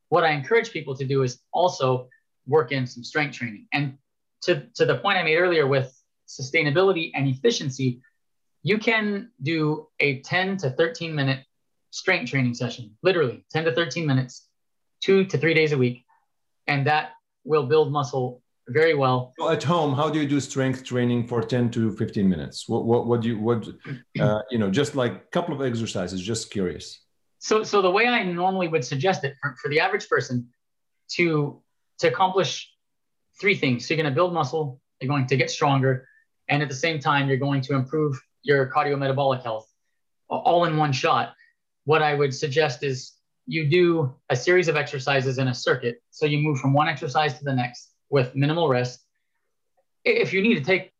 [0.10, 2.10] What I encourage people to do is also
[2.46, 3.66] work in some strength training.
[3.74, 3.98] And
[4.44, 5.92] to, to the point I made earlier with
[6.28, 8.04] sustainability and efficiency,
[8.62, 11.40] you can do a 10 to 13 minute
[11.94, 14.48] strength training session, literally 10 to 13 minutes,
[15.00, 16.04] two to three days a week.
[16.66, 17.12] And that
[17.44, 19.34] will build muscle very well.
[19.40, 22.68] So at home, how do you do strength training for 10 to 15 minutes?
[22.68, 23.68] What, what, what do you, what,
[24.20, 27.00] uh, you know, just like a couple of exercises, just curious.
[27.38, 30.50] So, so the way I normally would suggest it for, for the average person
[31.12, 31.62] to,
[32.00, 32.72] to accomplish
[33.40, 33.88] three things.
[33.88, 36.08] So you're going to build muscle, you're going to get stronger,
[36.50, 39.70] and at the same time, you're going to improve your cardiometabolic health
[40.30, 41.36] all in one shot
[41.86, 43.14] what I would suggest is
[43.46, 46.02] you do a series of exercises in a circuit.
[46.12, 49.02] So you move from one exercise to the next with minimal rest.
[50.06, 50.94] If you need to take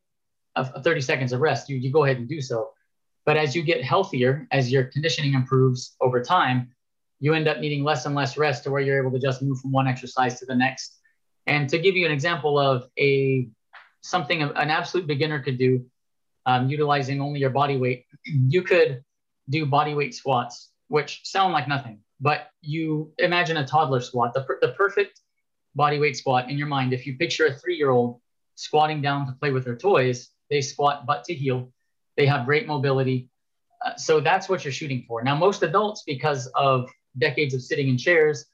[0.56, 2.70] a, 30 seconds of rest, you, you go ahead and do so.
[3.24, 6.70] But as you get healthier, as your conditioning improves over time,
[7.20, 9.58] you end up needing less and less rest to where you're able to just move
[9.60, 10.98] from one exercise to the next.
[11.46, 13.48] And to give you an example of a
[14.02, 15.86] something an absolute beginner could do,
[16.44, 19.02] um, utilizing only your body weight, you could
[19.48, 24.42] do body weight squats which sound like nothing, but you imagine a toddler squat, the,
[24.42, 25.20] per- the perfect
[25.74, 26.92] body weight squat in your mind.
[26.92, 28.20] If you picture a three year old
[28.54, 31.72] squatting down to play with their toys, they squat butt to heel,
[32.16, 33.28] they have great mobility.
[33.84, 35.22] Uh, so that's what you're shooting for.
[35.22, 38.46] Now, most adults, because of decades of sitting in chairs,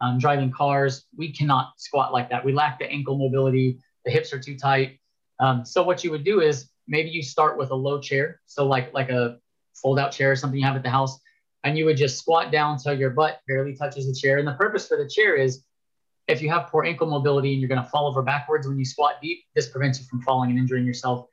[0.00, 2.44] um, driving cars, we cannot squat like that.
[2.44, 4.98] We lack the ankle mobility, the hips are too tight.
[5.40, 8.66] Um, so what you would do is maybe you start with a low chair, so
[8.66, 9.38] like like a
[9.74, 11.18] fold out chair or something you have at the house,
[11.66, 14.38] and you would just squat down so your butt barely touches the chair.
[14.38, 15.64] And the purpose for the chair is
[16.28, 18.84] if you have poor ankle mobility and you're going to fall over backwards when you
[18.84, 21.26] squat deep, this prevents you from falling and injuring yourself.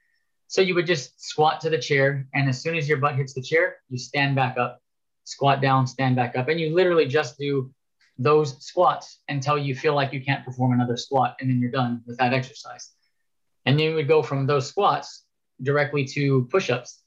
[0.47, 3.33] So you would just squat to the chair, and as soon as your butt hits
[3.33, 4.81] the chair, you stand back up,
[5.23, 7.71] squat down, stand back up, and you literally just do
[8.17, 12.01] those squats until you feel like you can't perform another squat, and then you're done
[12.07, 12.91] with that exercise.
[13.65, 15.25] And then you would go from those squats
[15.61, 17.01] directly to push-ups.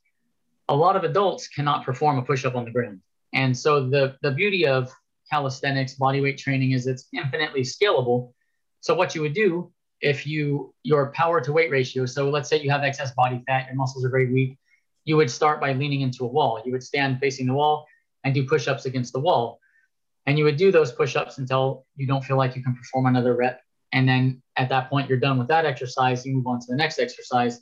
[0.68, 3.00] A lot of adults cannot perform a push-up on the ground.
[3.36, 4.90] And so the, the beauty of
[5.30, 8.32] calisthenics, bodyweight training is it's infinitely scalable.
[8.80, 12.60] So what you would do if you your power to weight ratio, so let's say
[12.60, 14.58] you have excess body fat, your muscles are very weak,
[15.04, 16.62] you would start by leaning into a wall.
[16.64, 17.86] You would stand facing the wall
[18.24, 19.60] and do push-ups against the wall.
[20.24, 23.06] And you would do those push ups until you don't feel like you can perform
[23.06, 23.60] another rep.
[23.92, 26.24] And then at that point, you're done with that exercise.
[26.26, 27.60] You move on to the next exercise.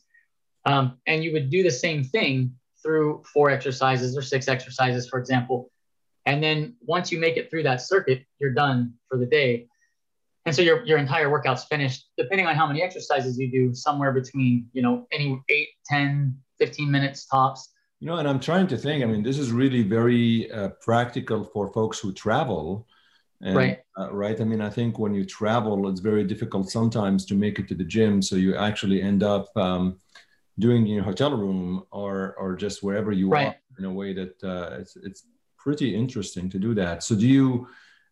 [0.64, 2.54] Um, and you would do the same thing
[2.84, 5.70] through four exercises or six exercises, for example.
[6.26, 9.66] And then once you make it through that circuit, you're done for the day.
[10.46, 14.12] And so your, your entire workout's finished, depending on how many exercises you do, somewhere
[14.12, 17.72] between, you know, any 8, 10, 15 minutes tops.
[18.00, 21.44] You know, and I'm trying to think, I mean, this is really very uh, practical
[21.44, 22.86] for folks who travel.
[23.40, 23.78] And, right.
[23.98, 24.38] Uh, right.
[24.38, 27.74] I mean, I think when you travel, it's very difficult sometimes to make it to
[27.74, 28.20] the gym.
[28.20, 29.98] So you actually end up um,
[30.58, 33.48] doing in your hotel room or, or just wherever you right.
[33.48, 35.24] are in a way that uh, it's, it's
[35.58, 37.02] pretty interesting to do that.
[37.02, 37.66] So do you,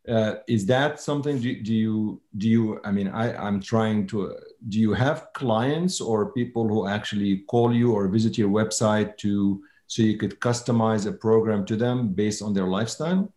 [0.08, 4.34] uh, is that something do, do you do you i mean i i'm trying to
[4.68, 9.62] do you have clients or people who actually call you or visit your website to
[9.86, 13.32] so you could customize a program to them based on their lifestyle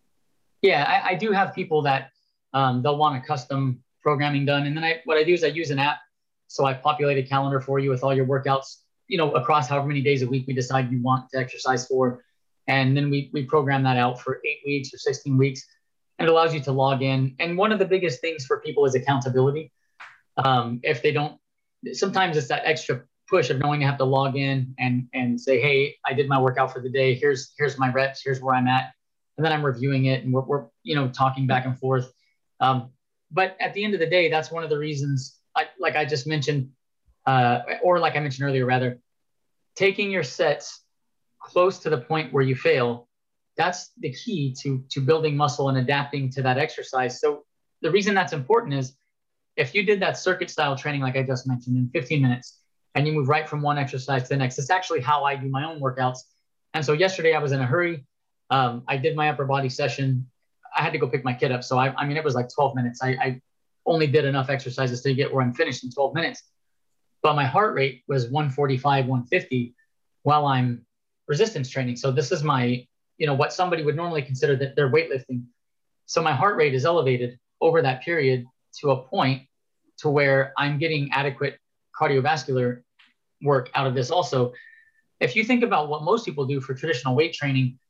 [0.62, 2.10] yeah i, I do have people that
[2.52, 5.48] um, they'll want a custom programming done and then i what i do is i
[5.48, 5.98] use an app
[6.48, 8.78] so i populate a calendar for you with all your workouts
[9.08, 12.22] you know across however many days a week we decide you want to exercise for
[12.68, 15.64] and then we, we program that out for eight weeks or 16 weeks
[16.18, 17.34] and it allows you to log in.
[17.38, 19.72] And one of the biggest things for people is accountability.
[20.36, 21.38] Um, if they don't,
[21.92, 25.60] sometimes it's that extra push of knowing you have to log in and and say,
[25.60, 27.14] hey, I did my workout for the day.
[27.14, 28.22] Here's here's my reps.
[28.24, 28.92] Here's where I'm at,
[29.36, 32.10] and then I'm reviewing it and we're, we're you know talking back and forth.
[32.60, 32.90] Um,
[33.30, 36.04] but at the end of the day, that's one of the reasons, I, like I
[36.04, 36.70] just mentioned,
[37.26, 38.98] uh, or like I mentioned earlier, rather,
[39.74, 40.82] taking your sets
[41.40, 43.06] close to the point where you fail
[43.56, 47.20] that's the key to to building muscle and adapting to that exercise.
[47.20, 47.44] So
[47.82, 48.96] the reason that's important is
[49.56, 52.60] if you did that circuit style training like i just mentioned in 15 minutes
[52.94, 55.48] and you move right from one exercise to the next it's actually how i do
[55.48, 56.18] my own workouts.
[56.74, 58.04] And so yesterday i was in a hurry.
[58.50, 60.26] Um, i did my upper body session.
[60.76, 61.64] I had to go pick my kid up.
[61.64, 63.00] So i, I mean it was like 12 minutes.
[63.02, 63.40] I, I
[63.86, 66.42] only did enough exercises to get where i'm finished in 12 minutes
[67.26, 69.74] but my heart rate was 145 150
[70.22, 70.86] while i'm
[71.26, 71.96] resistance training.
[71.96, 72.86] So this is my
[73.18, 75.46] you know what somebody would normally consider that they're weightlifting.
[76.06, 78.46] So my heart rate is elevated over that period
[78.78, 79.42] to a point
[79.98, 81.58] to where i'm getting adequate
[82.00, 82.82] cardiovascular
[83.42, 84.52] work out of this also.
[85.18, 87.80] If you think about what most people do for traditional weight training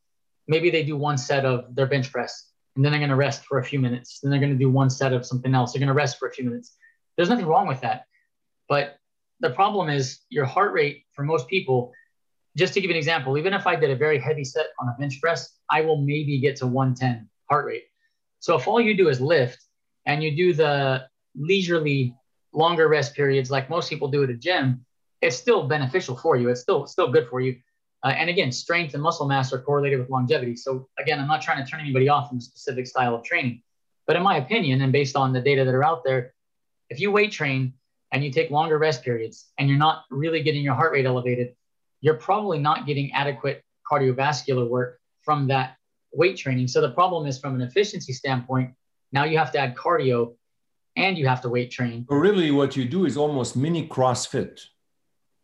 [0.49, 3.45] maybe they do one set of their bench press and then they're going to rest
[3.45, 4.20] for a few minutes.
[4.20, 5.72] Then they're going to do one set of something else.
[5.72, 6.74] They're going to rest for a few minutes.
[7.16, 8.05] There's nothing wrong with that.
[8.68, 8.97] But
[9.41, 11.93] the problem is your heart rate for most people
[12.57, 14.97] just to give an example, even if I did a very heavy set on a
[14.99, 17.84] bench press, I will maybe get to 110 heart rate.
[18.41, 19.62] So if all you do is lift
[20.07, 22.14] and you do the leisurely
[22.53, 24.87] longer rest periods like most people do at a gym,
[25.20, 26.49] it's still beneficial for you.
[26.49, 27.57] It's still still good for you.
[28.03, 30.57] Uh, and again, strength and muscle mass are correlated with longevity.
[30.57, 33.62] So again, I'm not trying to turn anybody off from a specific style of training,
[34.07, 36.34] but in my opinion, and based on the data that are out there,
[36.89, 37.74] if you weight train
[38.13, 41.55] and you take longer rest periods and you're not really getting your heart rate elevated,
[42.01, 45.77] you're probably not getting adequate cardiovascular work from that
[46.13, 46.69] weight training.
[46.69, 48.73] So the problem is from an efficiency standpoint,
[49.13, 50.35] now you have to add cardio
[50.97, 52.07] and you have to weight train.
[52.09, 54.61] But really, what you do is almost mini CrossFit.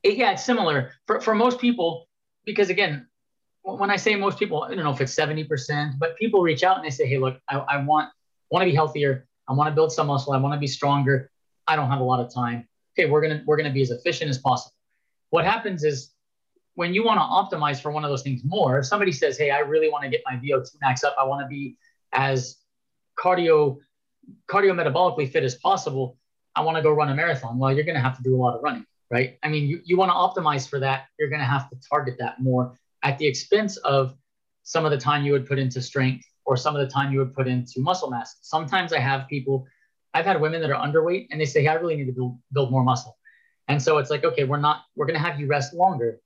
[0.03, 2.09] It, yeah, it's similar for, for most people,
[2.45, 3.07] because again,
[3.63, 6.77] when I say most people, I don't know if it's 70%, but people reach out
[6.77, 8.11] and they say, Hey, look, I, I want,
[8.51, 9.27] want to be healthier.
[9.49, 10.33] I want to build some muscle.
[10.33, 11.31] I want to be stronger.
[11.67, 12.69] I don't have a lot of time.
[12.99, 13.09] Okay.
[13.09, 14.75] We're to, we're to be as efficient as possible.
[15.31, 16.13] What happens is
[16.75, 19.51] when you want to optimize for one of those things more, if somebody says, Hey,
[19.51, 21.77] I really want to get my VO2 max up, I want to be
[22.13, 22.59] as
[23.19, 23.79] cardio
[24.49, 26.17] cardio metabolically fit as possible.
[26.55, 27.59] I want to go run a marathon.
[27.59, 29.39] Well, you're going to have to do a lot of running, right?
[29.43, 31.07] I mean, you, you want to optimize for that.
[31.19, 34.15] You're going to have to target that more at the expense of
[34.63, 37.19] some of the time you would put into strength or some of the time you
[37.19, 38.37] would put into muscle mass.
[38.43, 39.67] Sometimes I have people,
[40.15, 42.39] I've had women that are underweight and they say, hey, I really need to build,
[42.53, 43.17] build more muscle.
[43.69, 46.21] And so it's like, okay, we're not, we're going to have you rest longer.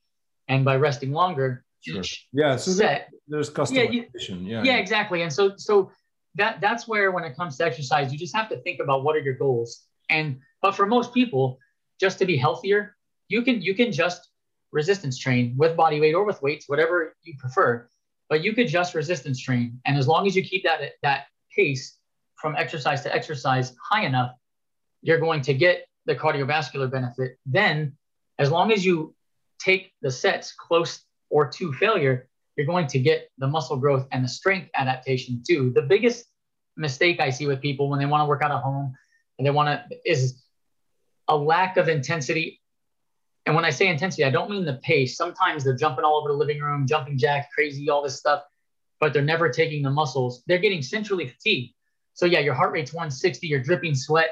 [0.49, 2.03] And by resting longer sure.
[2.33, 4.63] yeah so set, there's customization yeah, yeah.
[4.63, 5.23] Yeah exactly.
[5.23, 5.91] And so so
[6.37, 9.17] that that's where when it comes to exercise you just have to think about what
[9.17, 9.83] are your goals.
[10.09, 11.59] And but for most people
[12.01, 12.97] just to be healthier
[13.29, 14.29] you can you can just
[14.71, 17.89] resistance train with body weight or with weights whatever you prefer
[18.29, 19.81] but you could just resistance train.
[19.85, 21.96] And as long as you keep that that pace
[22.41, 24.33] from exercise to exercise high enough
[25.03, 27.93] you're going to get the cardiovascular benefit then
[28.39, 29.15] as long as you
[29.59, 34.25] take the sets close or to failure, you're going to get the muscle growth and
[34.25, 35.71] the strength adaptation too.
[35.75, 36.27] The biggest
[36.77, 38.95] mistake I see with people when they want to work out at home
[39.39, 40.43] and they want to is
[41.29, 42.61] a lack of intensity.
[43.45, 45.17] And when I say intensity, I don't mean the pace.
[45.17, 48.43] Sometimes they're jumping all over the living room, jumping jack, crazy, all this stuff.
[48.99, 51.75] but they're never taking the muscles, they're getting centrally fatigued.
[52.17, 54.31] So yeah, your heart rate's 160, you're dripping sweat.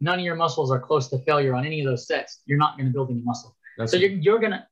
[0.00, 2.40] None of your muscles are close to failure on any of those sets.
[2.46, 3.56] You're not going to build any muscle.
[3.76, 4.64] That's so you're, you're going to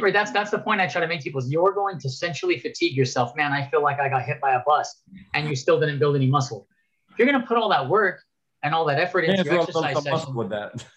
[0.00, 2.58] right that's that's the point i try to make people is you're going to centrally
[2.58, 3.36] fatigue yourself.
[3.36, 5.02] Man i feel like i got hit by a bus
[5.34, 6.66] and you still didn't build any muscle.
[7.10, 8.22] If you're going to put all that work
[8.62, 10.84] and all that effort into your exercise session with that.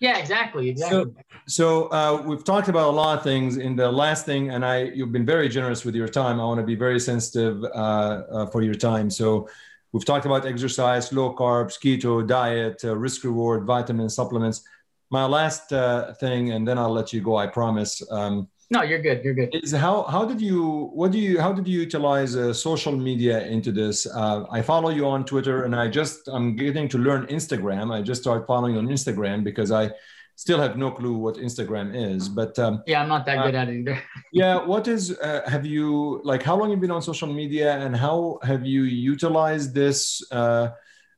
[0.00, 1.12] Yeah exactly exactly.
[1.46, 3.58] so, so uh, we've talked about a lot of things.
[3.58, 6.40] In the last thing and i you've been very generous with your time.
[6.40, 9.10] I want to be very sensitive uh, uh, for your time.
[9.10, 9.48] So
[9.92, 14.62] we've talked about exercise low carbs keto diet uh, risk reward vitamin supplements
[15.10, 17.36] my last uh, thing, and then I'll let you go.
[17.36, 18.02] I promise.
[18.10, 19.24] Um, no, you're good.
[19.24, 19.54] You're good.
[19.54, 23.46] Is how how did you what do you how did you utilize uh, social media
[23.46, 24.06] into this?
[24.06, 27.92] Uh, I follow you on Twitter, and I just I'm getting to learn Instagram.
[27.92, 29.90] I just started following on Instagram because I
[30.38, 32.28] still have no clue what Instagram is.
[32.28, 34.00] But um, yeah, I'm not that good uh, at it either.
[34.32, 36.44] yeah, what is uh, have you like?
[36.44, 40.22] How long you've you been on social media, and how have you utilized this?
[40.30, 40.70] Uh,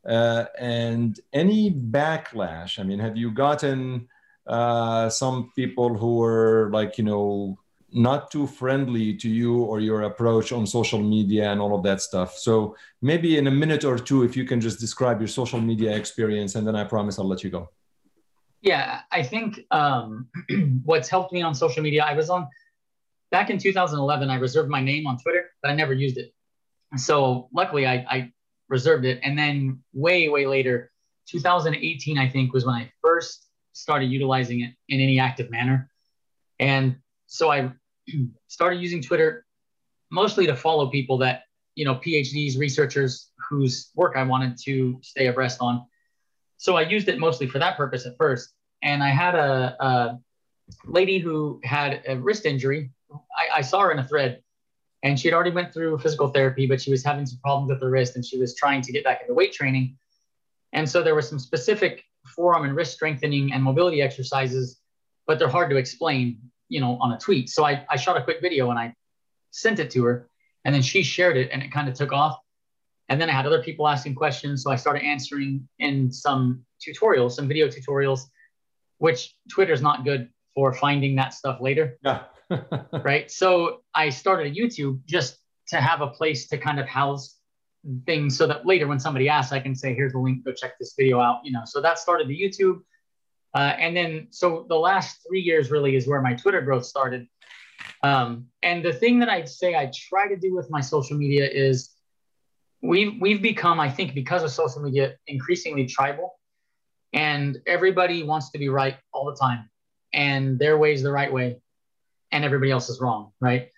[0.08, 2.78] uh, and any backlash?
[2.78, 4.08] I mean, have you gotten
[4.46, 7.58] uh, some people who were like, you know,
[7.92, 12.00] not too friendly to you or your approach on social media and all of that
[12.00, 12.38] stuff?
[12.38, 15.94] So maybe in a minute or two, if you can just describe your social media
[15.94, 17.68] experience, and then I promise I'll let you go.
[18.62, 20.28] Yeah, I think um,
[20.84, 22.48] what's helped me on social media, I was on
[23.30, 26.34] back in 2011, I reserved my name on Twitter, but I never used it.
[26.96, 28.32] So luckily, I, I
[28.68, 29.20] reserved it.
[29.22, 30.90] And then way, way later,
[31.28, 35.90] 2018, I think, was when I first started utilizing it in any active manner.
[36.58, 36.96] And
[37.26, 37.72] so I
[38.48, 39.46] started using Twitter
[40.10, 41.44] mostly to follow people that,
[41.76, 45.86] you know, PhDs, researchers whose work I wanted to stay abreast on.
[46.60, 48.52] So I used it mostly for that purpose at first.
[48.82, 50.18] And I had a, a
[50.84, 52.90] lady who had a wrist injury.
[53.10, 54.42] I, I saw her in a thread
[55.02, 57.80] and she had already went through physical therapy, but she was having some problems with
[57.80, 59.96] her wrist and she was trying to get back into weight training.
[60.74, 64.80] And so there were some specific forearm and wrist strengthening and mobility exercises,
[65.26, 67.48] but they're hard to explain, you know, on a tweet.
[67.48, 68.94] So I, I shot a quick video and I
[69.50, 70.28] sent it to her
[70.66, 72.36] and then she shared it and it kind of took off.
[73.10, 74.62] And then I had other people asking questions.
[74.62, 78.20] So I started answering in some tutorials, some video tutorials,
[78.98, 81.98] which Twitter's not good for finding that stuff later.
[82.02, 82.22] Yeah.
[83.04, 83.30] right.
[83.30, 85.38] So I started a YouTube just
[85.68, 87.36] to have a place to kind of house
[88.06, 90.78] things so that later when somebody asks, I can say, here's the link, go check
[90.78, 91.62] this video out, you know.
[91.64, 92.80] So that started the YouTube.
[93.54, 97.26] Uh, and then, so the last three years really is where my Twitter growth started.
[98.02, 101.48] Um, and the thing that I'd say I try to do with my social media
[101.48, 101.90] is
[102.82, 106.38] we've, we've become, I think, because of social media, increasingly tribal.
[107.12, 109.68] And everybody wants to be right all the time.
[110.12, 111.60] And their way is the right way
[112.32, 113.68] and everybody else is wrong, right?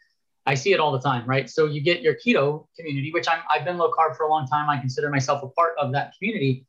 [0.44, 1.48] I see it all the time, right?
[1.48, 4.46] So you get your keto community, which I'm, I've been low carb for a long
[4.46, 4.68] time.
[4.68, 6.66] I consider myself a part of that community,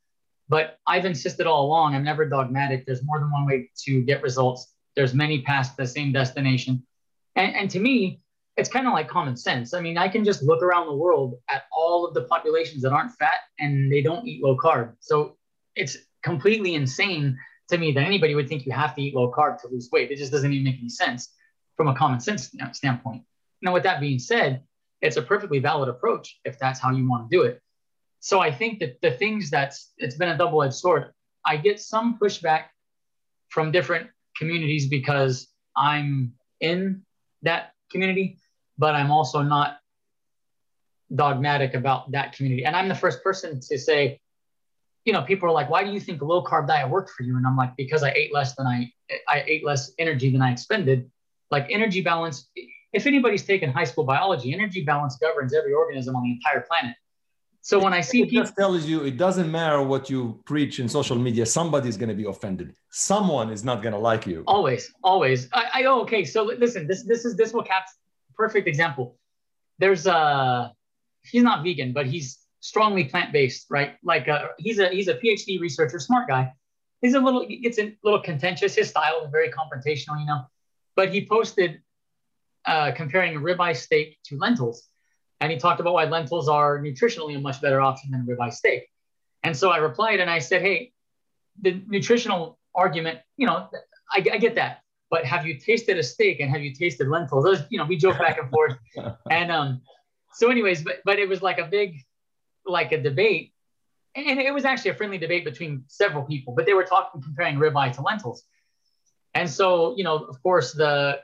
[0.47, 1.95] but I've insisted all along.
[1.95, 2.85] I'm never dogmatic.
[2.85, 4.73] There's more than one way to get results.
[4.95, 6.85] There's many paths to the same destination.
[7.35, 8.21] And, and to me,
[8.55, 9.73] it's kind of like common sense.
[9.73, 12.91] I mean, I can just look around the world at all of the populations that
[12.91, 14.93] aren't fat and they don't eat low carb.
[14.99, 15.37] So
[15.75, 17.37] it's completely insane
[17.69, 20.11] to me that anybody would think you have to eat low carb to lose weight.
[20.11, 21.33] It just doesn't even make any sense
[21.75, 23.23] from a common sense standpoint.
[23.61, 24.61] Now, with that being said,
[25.01, 27.59] it's a perfectly valid approach if that's how you want to do it.
[28.19, 31.11] So I think that the things that's it's been a double-edged sword.
[31.45, 32.65] I get some pushback
[33.49, 37.03] from different communities because I'm in
[37.41, 38.37] that community,
[38.77, 39.77] but I'm also not
[41.13, 42.65] dogmatic about that community.
[42.65, 44.19] And I'm the first person to say,
[45.05, 47.23] you know, people are like, why do you think a low carb diet worked for
[47.23, 47.35] you?
[47.37, 48.91] And I'm like, because I ate less than I
[49.27, 51.09] I ate less energy than I expended.
[51.51, 52.49] Like energy balance
[52.93, 56.95] if anybody's taken high school biology energy balance governs every organism on the entire planet.
[57.61, 60.79] So when i see it people, just tells you it doesn't matter what you preach
[60.79, 62.75] in social media somebody's going to be offended.
[62.89, 64.43] Someone is not going to like you.
[64.47, 65.49] Always always.
[65.53, 67.91] I, I oh, okay so listen this this is this will caps
[68.35, 69.17] perfect example
[69.79, 70.73] there's a
[71.23, 75.59] he's not vegan but he's strongly plant-based right like uh, he's a he's a phd
[75.59, 76.51] researcher smart guy
[77.01, 80.45] he's a little it's a little contentious his style is very confrontational you know
[80.95, 81.81] but he posted
[82.65, 84.87] uh, comparing a ribeye steak to lentils.
[85.41, 88.87] And he talked about why lentils are nutritionally a much better option than ribeye steak.
[89.43, 90.93] And so I replied and I said, hey,
[91.61, 93.67] the nutritional argument, you know,
[94.09, 94.79] I, I get that.
[95.13, 97.43] But have you tasted a steak and have you tasted lentils?
[97.43, 98.75] Those, you know, we joke back and forth.
[99.29, 99.81] and um,
[100.33, 101.99] so, anyways, but but it was like a big,
[102.65, 103.53] like a debate,
[104.15, 106.55] and it was actually a friendly debate between several people.
[106.55, 108.41] But they were talking comparing ribeye to lentils,
[109.35, 111.19] and so, you know, of course, the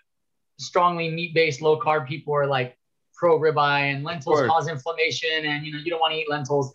[0.60, 2.78] strongly meat based, low carb people are like
[3.16, 6.72] pro ribeye and lentils cause inflammation and you know you don't want to eat lentils.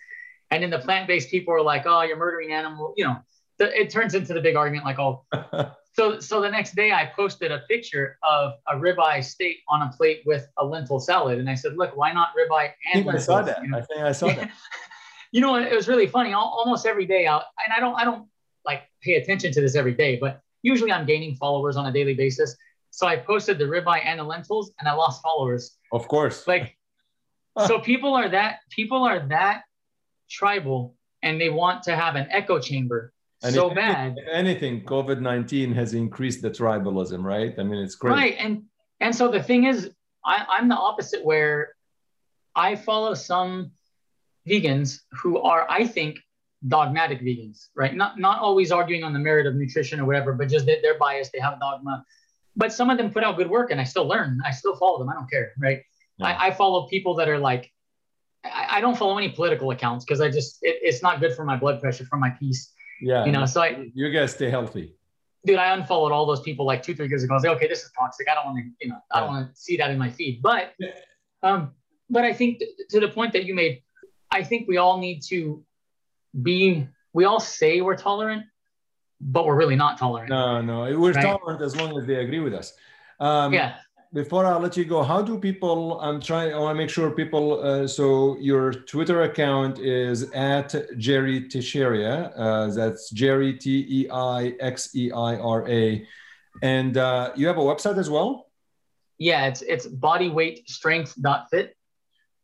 [0.51, 2.93] And then the plant-based people are like, oh, you're murdering animal.
[2.97, 3.17] You know,
[3.59, 5.25] it turns into the big argument like, oh.
[5.95, 9.93] so so the next day I posted a picture of a ribeye steak on a
[9.97, 13.19] plate with a lentil salad, and I said, look, why not ribeye and I, I
[13.19, 13.63] saw that.
[13.63, 13.79] You know?
[13.79, 14.51] I think I saw that.
[15.33, 16.33] you know, it was really funny.
[16.33, 18.29] Almost every day, out, and I don't I don't
[18.65, 22.15] like pay attention to this every day, but usually I'm gaining followers on a daily
[22.15, 22.57] basis.
[22.91, 25.77] So I posted the ribeye and the lentils, and I lost followers.
[25.93, 26.47] Of course.
[26.47, 26.77] Like,
[27.57, 27.67] ah.
[27.67, 29.63] so people are that people are that
[30.29, 33.13] tribal, and they want to have an echo chamber
[33.45, 34.15] and so if bad.
[34.17, 37.55] If anything, COVID nineteen has increased the tribalism, right?
[37.59, 38.13] I mean, it's great.
[38.13, 38.65] Right, and
[39.01, 39.91] and so the thing is,
[40.25, 41.75] I, I'm the opposite, where
[42.55, 43.73] I follow some
[44.49, 46.19] vegans who are, I think,
[46.67, 47.95] dogmatic vegans, right?
[47.95, 50.99] Not not always arguing on the merit of nutrition or whatever, but just that they're
[50.99, 52.05] biased, they have dogma
[52.57, 54.41] but some of them put out good work and I still learn.
[54.45, 55.09] I still follow them.
[55.09, 55.53] I don't care.
[55.59, 55.83] Right.
[56.19, 56.27] Yeah.
[56.27, 57.71] I, I, follow people that are like,
[58.45, 61.45] I, I don't follow any political accounts because I just, it, it's not good for
[61.45, 62.73] my blood pressure, for my peace.
[63.01, 63.25] Yeah.
[63.25, 64.95] You know, so I, you guys stay healthy.
[65.47, 67.35] Dude, I unfollowed all those people like two, three years ago.
[67.35, 68.27] I was like, okay, this is toxic.
[68.31, 70.41] I don't want to, you know, I don't want to see that in my feed.
[70.41, 70.73] But,
[71.43, 71.73] um,
[72.09, 73.83] but I think th- to the point that you made,
[74.31, 75.63] I think we all need to
[76.43, 78.45] be, we all say we're tolerant,
[79.21, 80.31] but we're really not tolerant.
[80.31, 81.23] No, no, we're right?
[81.23, 82.73] tolerant as long as they agree with us.
[83.21, 83.77] Um, yeah.
[84.15, 86.01] Before I let you go, how do people?
[86.01, 86.55] I'm trying.
[86.55, 87.61] I want to make sure people.
[87.61, 92.31] Uh, so your Twitter account is at Jerry Teixeira.
[92.37, 96.07] Uh, that's Jerry T E I X E I R A,
[96.63, 98.47] and uh, you have a website as well.
[99.19, 101.77] Yeah, it's it's bodyweightstrength.fit.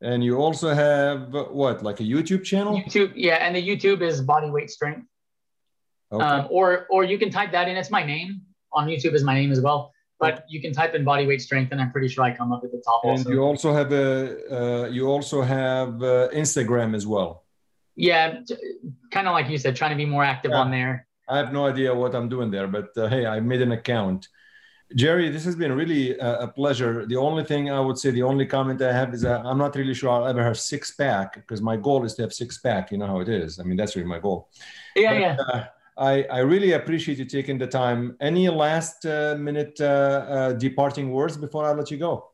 [0.01, 2.83] And you also have what, like a YouTube channel?
[2.83, 5.07] YouTube, yeah, and the YouTube is Bodyweight Strength.
[6.11, 6.25] Okay.
[6.25, 7.77] Um, or or you can type that in.
[7.77, 8.41] It's my name
[8.73, 9.93] on YouTube is my name as well.
[10.21, 12.62] But you can type in body weight strength, and I'm pretty sure I come up
[12.62, 13.01] at the top.
[13.05, 13.31] And also.
[13.31, 17.45] you also have a uh, you also have uh, Instagram as well.
[17.97, 18.41] Yeah,
[19.11, 20.61] kind of like you said, trying to be more active yeah.
[20.61, 21.07] on there.
[21.29, 24.29] I have no idea what I'm doing there, but uh, hey, I made an account.
[24.97, 27.07] Jerry, this has been really a, a, pleasure.
[27.07, 29.77] The only thing I would say, the only comment I have is that I'm not
[29.77, 32.91] really sure I'll ever have six pack because my goal is to have six pack.
[32.91, 33.61] You know how it is.
[33.61, 34.49] I mean, that's really my goal.
[34.97, 35.66] Yeah, but, yeah.
[36.01, 38.16] I, I really appreciate you taking the time.
[38.22, 42.30] Any last uh, minute uh, uh, departing words before I let you go?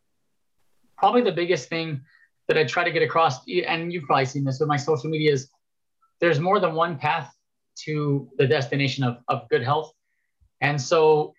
[0.97, 2.01] Probably the biggest thing
[2.47, 5.33] that I try to get across, and you've probably seen this with my social media,
[5.33, 5.51] is
[6.21, 7.35] there's more than one path
[7.87, 9.93] to the destination of, of good health.
[10.61, 11.35] And so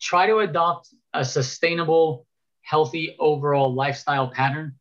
[0.00, 2.24] try to adopt a sustainable,
[2.62, 4.76] healthy overall lifestyle pattern.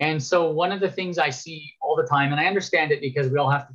[0.00, 3.02] And so one of the things I see all the time, and I understand it
[3.02, 3.74] because we all have to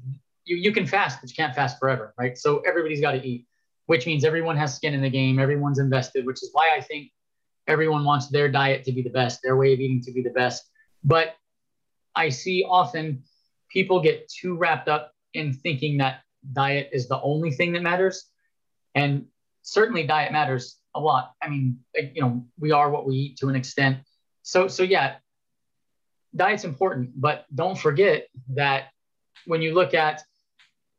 [0.49, 2.37] you, you can fast, but you can't fast forever, right?
[2.37, 3.45] So everybody's got to eat,
[3.85, 7.11] which means everyone has skin in the game, everyone's invested, which is why I think
[7.67, 10.31] everyone wants their diet to be the best, their way of eating to be the
[10.31, 10.63] best.
[11.03, 11.35] But
[12.15, 13.23] I see often
[13.69, 16.21] people get too wrapped up in thinking that
[16.53, 18.25] diet is the only thing that matters.
[18.95, 19.25] And
[19.61, 21.33] certainly diet matters a lot.
[21.43, 23.99] I mean, you know, we are what we eat to an extent.
[24.41, 25.17] So so yeah,
[26.35, 28.85] diet's important, but don't forget that
[29.45, 30.23] when you look at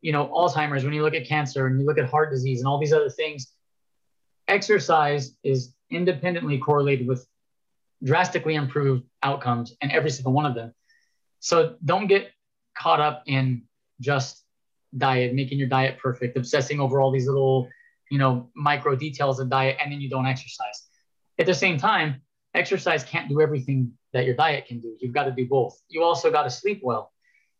[0.00, 2.68] you know, Alzheimer's, when you look at cancer and you look at heart disease and
[2.68, 3.52] all these other things,
[4.48, 7.26] exercise is independently correlated with
[8.02, 10.72] drastically improved outcomes in every single one of them.
[11.40, 12.30] So don't get
[12.76, 13.62] caught up in
[14.00, 14.42] just
[14.96, 17.68] diet, making your diet perfect, obsessing over all these little,
[18.10, 20.88] you know, micro details of diet, and then you don't exercise.
[21.38, 22.22] At the same time,
[22.54, 24.96] exercise can't do everything that your diet can do.
[25.00, 25.78] You've got to do both.
[25.88, 27.12] You also got to sleep well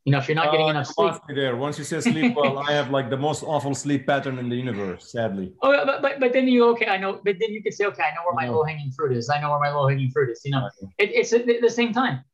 [0.04, 1.14] you know, if you're not getting uh, enough sleep.
[1.28, 1.56] There.
[1.56, 4.56] Once you say sleep well, I have like the most awful sleep pattern in the
[4.56, 5.52] universe, sadly.
[5.62, 8.02] Oh, but, but, but then you, okay, I know, but then you could say, okay,
[8.02, 9.28] I know where my low hanging fruit is.
[9.28, 10.40] I know where my low hanging fruit is.
[10.44, 10.68] You know,
[10.98, 12.24] it, it's at the same time.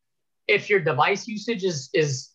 [0.47, 2.31] If your device usage is, is,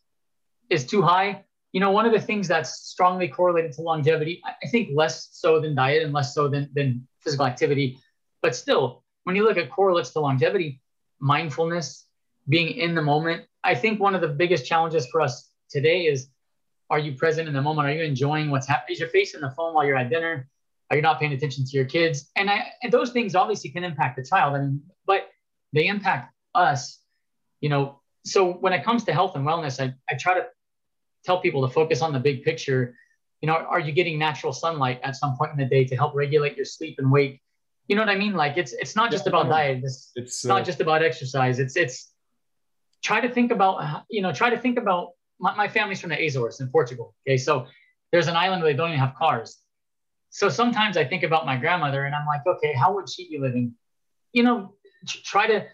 [0.70, 4.68] is too high, you know, one of the things that's strongly correlated to longevity, I
[4.68, 7.98] think less so than diet and less so than, than physical activity,
[8.42, 10.82] but still, when you look at correlates to longevity,
[11.20, 12.06] mindfulness,
[12.50, 16.28] being in the moment, I think one of the biggest challenges for us today is
[16.90, 17.88] are you present in the moment?
[17.88, 18.94] Are you enjoying what's happening?
[18.94, 20.50] Is your face in the phone while you're at dinner?
[20.90, 22.30] Are you not paying attention to your kids?
[22.36, 24.56] And I and those things obviously can impact the child.
[24.56, 25.30] I mean, but
[25.72, 27.00] they impact us,
[27.62, 28.02] you know.
[28.26, 30.48] So when it comes to health and wellness, I, I try to
[31.24, 32.96] tell people to focus on the big picture.
[33.40, 36.14] You know, are you getting natural sunlight at some point in the day to help
[36.14, 37.42] regulate your sleep and wake?
[37.88, 38.34] You know what I mean?
[38.34, 39.82] Like it's it's not just about diet.
[39.84, 41.60] It's, it's uh, not just about exercise.
[41.60, 42.11] It's it's
[43.04, 46.26] try to think about, you know, try to think about my, my family's from the
[46.26, 47.16] Azores in Portugal.
[47.28, 47.38] Okay.
[47.38, 47.68] So
[48.12, 49.58] there's an island where they don't even have cars.
[50.30, 53.40] So sometimes I think about my grandmother and I'm like, okay, how would she be
[53.40, 53.74] living?
[54.34, 54.76] You know,
[55.06, 55.66] try to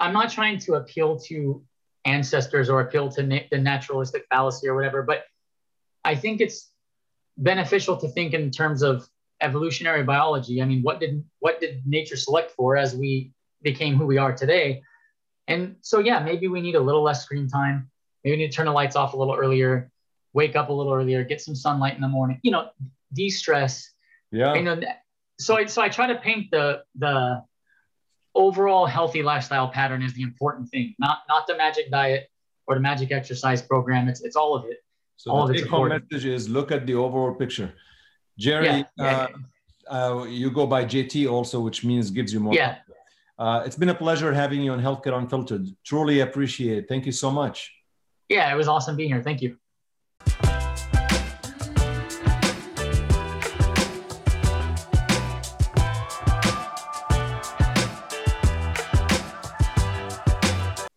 [0.00, 1.62] I'm not trying to appeal to
[2.04, 5.22] ancestors or appeal to na- the naturalistic fallacy or whatever, but
[6.04, 6.72] I think it's
[7.38, 9.08] beneficial to think in terms of
[9.40, 10.60] evolutionary biology.
[10.60, 13.32] I mean, what did what did nature select for as we
[13.62, 14.82] became who we are today?
[15.48, 17.90] And so, yeah, maybe we need a little less screen time.
[18.24, 19.90] Maybe we need to turn the lights off a little earlier,
[20.32, 22.38] wake up a little earlier, get some sunlight in the morning.
[22.42, 22.70] You know,
[23.12, 23.90] de-stress.
[24.30, 24.54] Yeah.
[24.54, 24.80] You know,
[25.38, 27.42] so I, so I try to paint the the
[28.34, 32.28] overall healthy lifestyle pattern is the important thing, not not the magic diet
[32.66, 34.08] or the magic exercise program.
[34.08, 34.78] It's it's all of it.
[35.16, 37.74] So all the take home message is look at the overall picture.
[38.38, 39.26] Jerry, yeah, yeah,
[39.88, 42.54] uh, uh, you go by JT also, which means gives you more.
[42.54, 42.78] Yeah.
[43.38, 45.66] Uh, it's been a pleasure having you on Healthcare Unfiltered.
[45.84, 46.88] Truly appreciate it.
[46.88, 47.72] Thank you so much.
[48.28, 49.22] Yeah, it was awesome being here.
[49.22, 49.56] Thank you.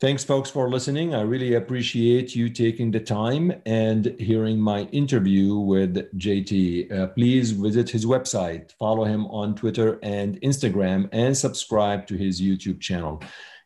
[0.05, 1.15] Thanks, folks, for listening.
[1.15, 6.91] I really appreciate you taking the time and hearing my interview with JT.
[6.91, 12.39] Uh, please visit his website, follow him on Twitter and Instagram, and subscribe to his
[12.39, 13.19] YouTube channel.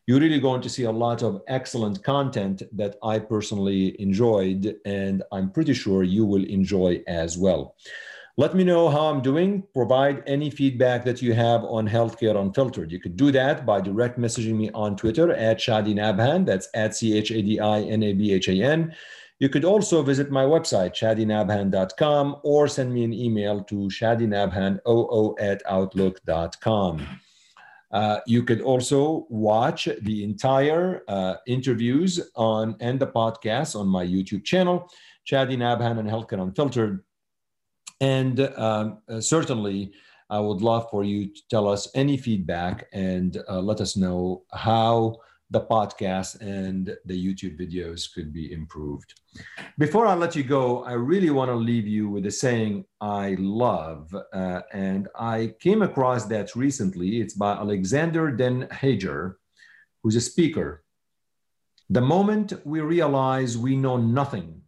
[0.06, 5.22] You're really going to see a lot of excellent content that I personally enjoyed, and
[5.32, 7.76] I'm pretty sure you will enjoy as well.
[8.40, 9.64] Let me know how I'm doing.
[9.74, 12.90] Provide any feedback that you have on Healthcare Unfiltered.
[12.90, 16.46] You could do that by direct messaging me on Twitter at Chadi Nabhan.
[16.46, 18.94] That's at C H A D I N A B H A N.
[19.40, 25.62] You could also visit my website, chadinabhan.com, or send me an email to shadinabhanoo at
[25.68, 27.06] outlook.com.
[27.90, 34.02] Uh, you could also watch the entire uh, interviews on and the podcast on my
[34.02, 34.90] YouTube channel,
[35.30, 37.04] Chadi Nabhan and Healthcare Unfiltered.
[38.00, 39.92] And um, uh, certainly,
[40.30, 44.42] I would love for you to tell us any feedback and uh, let us know
[44.52, 45.18] how
[45.50, 49.20] the podcast and the YouTube videos could be improved.
[49.78, 53.36] Before I let you go, I really want to leave you with a saying I
[53.40, 54.14] love.
[54.32, 57.20] Uh, and I came across that recently.
[57.20, 59.38] It's by Alexander Den Hager,
[60.02, 60.84] who's a speaker.
[61.90, 64.59] The moment we realize we know nothing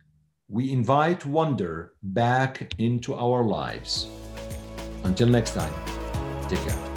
[0.52, 4.08] we invite wonder back into our lives.
[5.02, 5.72] Until next time,
[6.46, 6.91] take care.